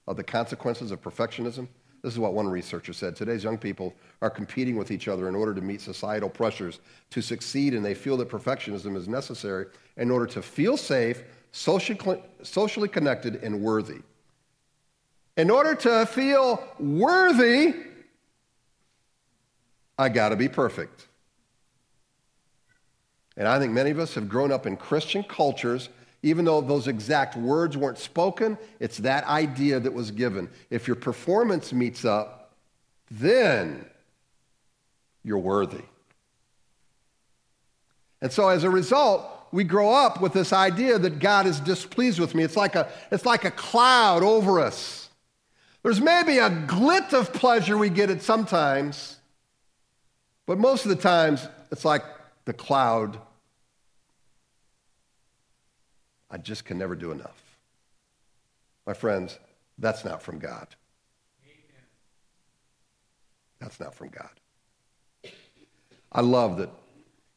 of 0.07 0.17
the 0.17 0.25
consequences 0.25 0.91
of 0.91 1.03
perfectionism 1.03 1.69
this 2.03 2.13
is 2.13 2.19
what 2.19 2.33
one 2.33 2.49
researcher 2.49 2.93
said. 2.93 3.17
Today's 3.17 3.43
young 3.43 3.59
people 3.59 3.95
are 4.23 4.31
competing 4.31 4.77
with 4.77 4.91
each 4.91 5.09
other 5.09 5.29
in 5.29 5.35
order 5.35 5.55
to 5.55 5.61
meet 5.61 5.81
societal 5.81 6.31
pressures 6.31 6.81
to 7.11 7.21
succeed, 7.21 7.75
and 7.75 7.85
they 7.85 7.95
feel 7.95 8.17
that 8.19 8.29
perfectionism 8.29 8.97
is 8.97 9.09
necessary 9.09 9.67
in 9.97 10.11
order 10.11 10.27
to 10.27 10.43
feel 10.43 10.77
safe, 10.77 11.25
socially 11.51 12.89
connected, 12.89 13.37
and 13.43 13.61
worthy. 13.61 13.99
In 15.37 15.51
order 15.51 15.75
to 15.75 16.07
feel 16.07 16.63
worthy, 16.79 17.75
I 19.99 20.09
got 20.09 20.29
to 20.29 20.37
be 20.37 20.49
perfect. 20.49 21.09
And 23.37 23.47
I 23.47 23.59
think 23.59 23.73
many 23.73 23.91
of 23.91 23.99
us 23.99 24.15
have 24.15 24.29
grown 24.29 24.53
up 24.53 24.67
in 24.67 24.77
Christian 24.77 25.25
cultures 25.25 25.89
even 26.23 26.45
though 26.45 26.61
those 26.61 26.89
exact 26.89 27.37
words 27.37 27.77
weren't 27.77 27.99
spoken, 27.99 28.59
it's 28.81 28.99
that 28.99 29.25
idea 29.25 29.79
that 29.79 29.93
was 29.93 30.11
given. 30.11 30.49
If 30.71 30.87
your 30.87 30.97
performance 30.97 31.73
meets 31.73 32.05
up, 32.05 32.53
then 33.11 33.87
you're 35.23 35.39
worthy. 35.39 35.83
And 38.21 38.33
so 38.33 38.49
as 38.49 38.65
a 38.65 38.71
result, 38.71 39.25
we 39.53 39.65
grow 39.65 39.93
up 39.93 40.21
with 40.21 40.33
this 40.33 40.53
idea 40.53 40.99
that 40.99 41.21
God 41.21 41.47
is 41.47 41.61
displeased 41.61 42.19
with 42.19 42.35
me. 42.35 42.43
It's 42.43 42.57
like 42.57 42.75
a, 42.75 42.91
it's 43.11 43.25
like 43.25 43.45
a 43.45 43.51
cloud 43.51 44.23
over 44.23 44.61
us. 44.61 45.09
There's 45.83 46.01
maybe 46.01 46.39
a 46.39 46.51
glint 46.51 47.15
of 47.15 47.33
pleasure 47.33 47.79
we 47.79 47.89
get 47.89 48.11
at 48.11 48.23
sometimes, 48.23 49.17
but 50.47 50.59
most 50.59 50.85
of 50.85 50.91
the 50.91 50.97
times 50.97 51.47
it's 51.71 51.85
like 51.85 52.03
the 52.45 52.53
cloud 52.53 53.19
I 56.31 56.39
just 56.39 56.65
can 56.65 56.79
never 56.79 56.95
do 56.95 57.11
enough. 57.11 57.43
My 58.87 58.95
friends, 58.95 59.39
that's 59.79 60.05
not 60.05 60.23
from 60.23 60.39
God. 60.39 60.69
That's 63.61 63.81
not 63.81 63.95
from 63.95 64.09
God. 64.09 65.33
I 66.13 66.21
love 66.21 66.59
that 66.59 66.71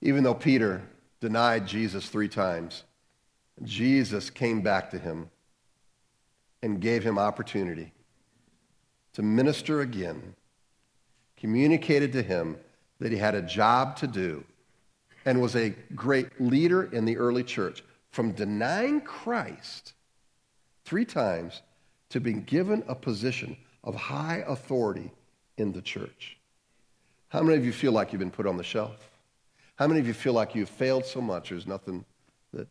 even 0.02 0.24
though 0.24 0.34
Peter 0.34 0.82
denied 1.20 1.68
Jesus 1.68 2.08
three 2.08 2.30
times, 2.30 2.84
Jesus 3.64 4.30
came 4.30 4.62
back 4.62 4.90
to 4.92 5.00
him 5.00 5.30
and 6.64 6.80
gave 6.80 7.04
him 7.04 7.18
opportunity 7.18 7.92
to 9.14 9.22
minister 9.22 9.82
again, 9.82 10.36
communicated 11.38 12.14
to 12.14 12.22
him 12.22 12.58
that 13.00 13.12
he 13.12 13.18
had 13.18 13.36
a 13.36 13.42
job 13.42 13.96
to 13.98 14.08
do, 14.08 14.44
and 15.26 15.42
was 15.42 15.56
a 15.56 15.70
great 15.96 16.40
leader 16.40 16.84
in 16.84 17.06
the 17.06 17.18
early 17.18 17.44
church. 17.44 17.84
From 18.12 18.34
denying 18.34 19.02
Christ 19.02 19.94
three 20.86 21.06
times 21.06 21.62
to 22.10 22.20
being 22.20 22.44
given 22.44 22.84
a 22.88 22.96
position 22.96 23.58
of 23.84 23.96
high 23.96 24.44
authority 24.48 25.12
in 25.58 25.72
the 25.72 25.82
church. 25.82 26.38
How 27.30 27.42
many 27.42 27.58
of 27.58 27.66
you 27.66 27.72
feel 27.72 27.94
like 27.94 28.12
you've 28.12 28.20
been 28.20 28.32
put 28.32 28.46
on 28.46 28.58
the 28.58 28.64
shelf? 28.64 29.10
How 29.78 29.88
many 29.88 30.00
of 30.00 30.08
you 30.08 30.14
feel 30.14 30.34
like 30.34 30.54
you've 30.54 30.70
failed 30.70 31.06
so 31.06 31.22
much 31.22 31.50
there's 31.50 31.66
nothing 31.66 32.06
that 32.54 32.68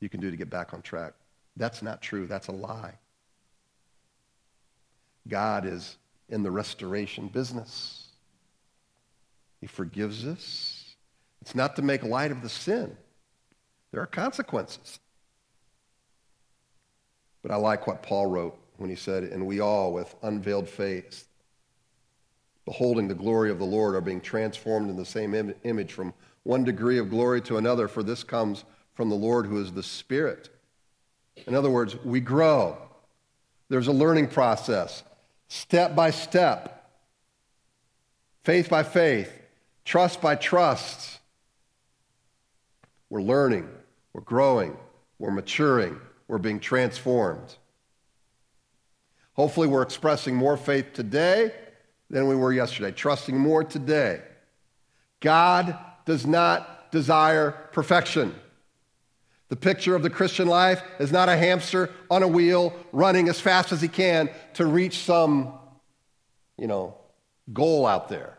you 0.00 0.08
can 0.08 0.20
do 0.20 0.30
to 0.30 0.36
get 0.36 0.48
back 0.48 0.72
on 0.72 0.80
track? 0.82 1.12
That's 1.56 1.82
not 1.82 2.00
true. 2.00 2.26
That's 2.26 2.48
a 2.48 2.52
lie. 2.52 2.94
God 5.28 5.66
is 5.66 5.98
in 6.30 6.42
the 6.42 6.50
restoration 6.50 7.28
business. 7.28 8.08
He 9.60 9.66
forgives 9.66 10.24
us. 10.24 10.94
It's 11.42 11.54
not 11.54 11.76
to 11.76 11.82
make 11.82 12.02
light 12.02 12.30
of 12.30 12.42
the 12.42 12.48
sin. 12.48 12.96
There 13.92 14.02
are 14.02 14.06
consequences. 14.06 15.00
But 17.42 17.50
I 17.50 17.56
like 17.56 17.86
what 17.86 18.02
Paul 18.02 18.26
wrote 18.26 18.58
when 18.76 18.90
he 18.90 18.96
said, 18.96 19.24
And 19.24 19.46
we 19.46 19.60
all, 19.60 19.92
with 19.92 20.14
unveiled 20.22 20.68
face, 20.68 21.24
beholding 22.64 23.08
the 23.08 23.14
glory 23.14 23.50
of 23.50 23.58
the 23.58 23.64
Lord, 23.64 23.94
are 23.94 24.00
being 24.00 24.20
transformed 24.20 24.90
in 24.90 24.96
the 24.96 25.04
same 25.04 25.34
Im- 25.34 25.54
image 25.64 25.92
from 25.92 26.12
one 26.42 26.64
degree 26.64 26.98
of 26.98 27.10
glory 27.10 27.40
to 27.42 27.56
another, 27.56 27.88
for 27.88 28.02
this 28.02 28.24
comes 28.24 28.64
from 28.94 29.08
the 29.08 29.16
Lord 29.16 29.46
who 29.46 29.60
is 29.60 29.72
the 29.72 29.82
Spirit. 29.82 30.48
In 31.46 31.54
other 31.54 31.70
words, 31.70 31.96
we 32.04 32.20
grow. 32.20 32.76
There's 33.68 33.86
a 33.86 33.92
learning 33.92 34.28
process, 34.28 35.02
step 35.48 35.94
by 35.94 36.10
step, 36.10 36.90
faith 38.44 38.68
by 38.68 38.82
faith, 38.82 39.32
trust 39.84 40.20
by 40.20 40.34
trust. 40.34 41.20
We're 43.10 43.22
learning, 43.22 43.68
we're 44.12 44.22
growing, 44.22 44.76
we're 45.18 45.30
maturing, 45.30 45.98
we're 46.26 46.38
being 46.38 46.60
transformed. 46.60 47.56
Hopefully, 49.34 49.68
we're 49.68 49.82
expressing 49.82 50.34
more 50.34 50.56
faith 50.56 50.92
today 50.94 51.52
than 52.10 52.26
we 52.26 52.34
were 52.34 52.52
yesterday, 52.52 52.90
trusting 52.90 53.38
more 53.38 53.62
today. 53.62 54.20
God 55.20 55.78
does 56.04 56.26
not 56.26 56.90
desire 56.90 57.52
perfection. 57.72 58.34
The 59.48 59.56
picture 59.56 59.94
of 59.94 60.02
the 60.02 60.10
Christian 60.10 60.46
life 60.48 60.82
is 60.98 61.10
not 61.12 61.28
a 61.28 61.36
hamster 61.36 61.90
on 62.10 62.22
a 62.22 62.28
wheel 62.28 62.74
running 62.92 63.28
as 63.28 63.40
fast 63.40 63.72
as 63.72 63.80
he 63.80 63.88
can 63.88 64.28
to 64.54 64.66
reach 64.66 64.98
some, 64.98 65.54
you 66.56 66.66
know, 66.66 66.96
goal 67.52 67.86
out 67.86 68.08
there. 68.08 68.38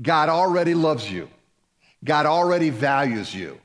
God 0.00 0.28
already 0.28 0.74
loves 0.74 1.10
you. 1.10 1.28
God 2.04 2.26
already 2.26 2.70
values 2.70 3.34
you. 3.34 3.58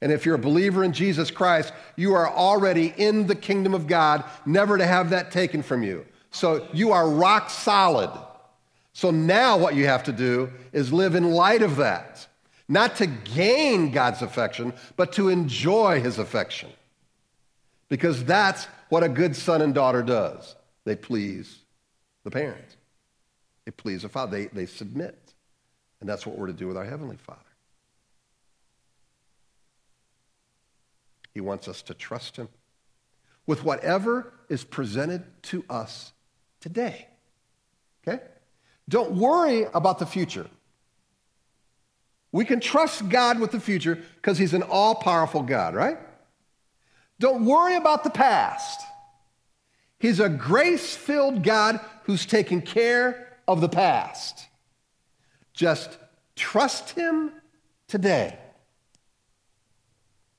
And 0.00 0.12
if 0.12 0.24
you're 0.24 0.36
a 0.36 0.38
believer 0.38 0.84
in 0.84 0.92
Jesus 0.92 1.30
Christ, 1.30 1.72
you 1.96 2.14
are 2.14 2.28
already 2.28 2.94
in 2.96 3.26
the 3.26 3.34
kingdom 3.34 3.74
of 3.74 3.86
God, 3.86 4.24
never 4.46 4.78
to 4.78 4.86
have 4.86 5.10
that 5.10 5.32
taken 5.32 5.62
from 5.62 5.82
you. 5.82 6.06
So 6.30 6.68
you 6.72 6.92
are 6.92 7.08
rock 7.08 7.50
solid. 7.50 8.10
So 8.92 9.10
now 9.10 9.56
what 9.56 9.74
you 9.74 9.86
have 9.86 10.04
to 10.04 10.12
do 10.12 10.50
is 10.72 10.92
live 10.92 11.14
in 11.14 11.30
light 11.32 11.62
of 11.62 11.76
that. 11.76 12.26
Not 12.68 12.96
to 12.96 13.06
gain 13.06 13.90
God's 13.90 14.22
affection, 14.22 14.72
but 14.96 15.12
to 15.12 15.28
enjoy 15.28 16.00
his 16.00 16.18
affection. 16.18 16.70
Because 17.88 18.24
that's 18.24 18.66
what 18.90 19.02
a 19.02 19.08
good 19.08 19.34
son 19.34 19.62
and 19.62 19.74
daughter 19.74 20.02
does. 20.02 20.54
They 20.84 20.94
please 20.94 21.58
the 22.24 22.30
parent. 22.30 22.76
They 23.64 23.72
please 23.72 24.02
the 24.02 24.08
father. 24.08 24.36
They, 24.36 24.46
they 24.46 24.66
submit. 24.66 25.18
And 26.00 26.08
that's 26.08 26.26
what 26.26 26.38
we're 26.38 26.46
to 26.46 26.52
do 26.52 26.68
with 26.68 26.76
our 26.76 26.84
Heavenly 26.84 27.16
Father. 27.16 27.40
He 31.38 31.40
wants 31.40 31.68
us 31.68 31.82
to 31.82 31.94
trust 31.94 32.36
Him 32.36 32.48
with 33.46 33.62
whatever 33.62 34.32
is 34.48 34.64
presented 34.64 35.22
to 35.44 35.64
us 35.70 36.12
today. 36.58 37.06
Okay? 38.02 38.24
Don't 38.88 39.12
worry 39.12 39.66
about 39.72 40.00
the 40.00 40.04
future. 40.04 40.48
We 42.32 42.44
can 42.44 42.58
trust 42.58 43.08
God 43.08 43.38
with 43.38 43.52
the 43.52 43.60
future 43.60 44.02
because 44.16 44.36
He's 44.36 44.52
an 44.52 44.64
all 44.64 44.96
powerful 44.96 45.42
God, 45.42 45.76
right? 45.76 45.98
Don't 47.20 47.46
worry 47.46 47.76
about 47.76 48.02
the 48.02 48.10
past. 48.10 48.80
He's 50.00 50.18
a 50.18 50.28
grace 50.28 50.96
filled 50.96 51.44
God 51.44 51.78
who's 52.02 52.26
taking 52.26 52.62
care 52.62 53.38
of 53.46 53.60
the 53.60 53.68
past. 53.68 54.48
Just 55.54 55.98
trust 56.34 56.90
Him 56.98 57.30
today 57.86 58.36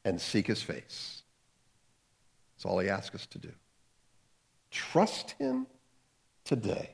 and 0.05 0.19
seek 0.19 0.47
His 0.47 0.61
face. 0.61 1.23
That's 2.55 2.65
all 2.65 2.79
He 2.79 2.89
asks 2.89 3.15
us 3.15 3.25
to 3.27 3.37
do. 3.37 3.51
Trust 4.71 5.31
Him 5.39 5.67
today 6.43 6.91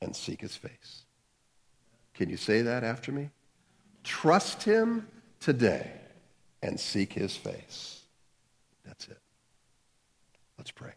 and 0.00 0.14
seek 0.14 0.40
His 0.40 0.56
face. 0.56 1.04
Can 2.14 2.28
you 2.28 2.36
say 2.36 2.62
that 2.62 2.84
after 2.84 3.12
me? 3.12 3.30
Trust 4.04 4.62
Him 4.62 5.08
today 5.40 5.90
and 6.62 6.78
seek 6.78 7.12
His 7.12 7.36
face. 7.36 8.02
That's 8.84 9.08
it. 9.08 9.18
Let's 10.58 10.70
pray. 10.70 10.92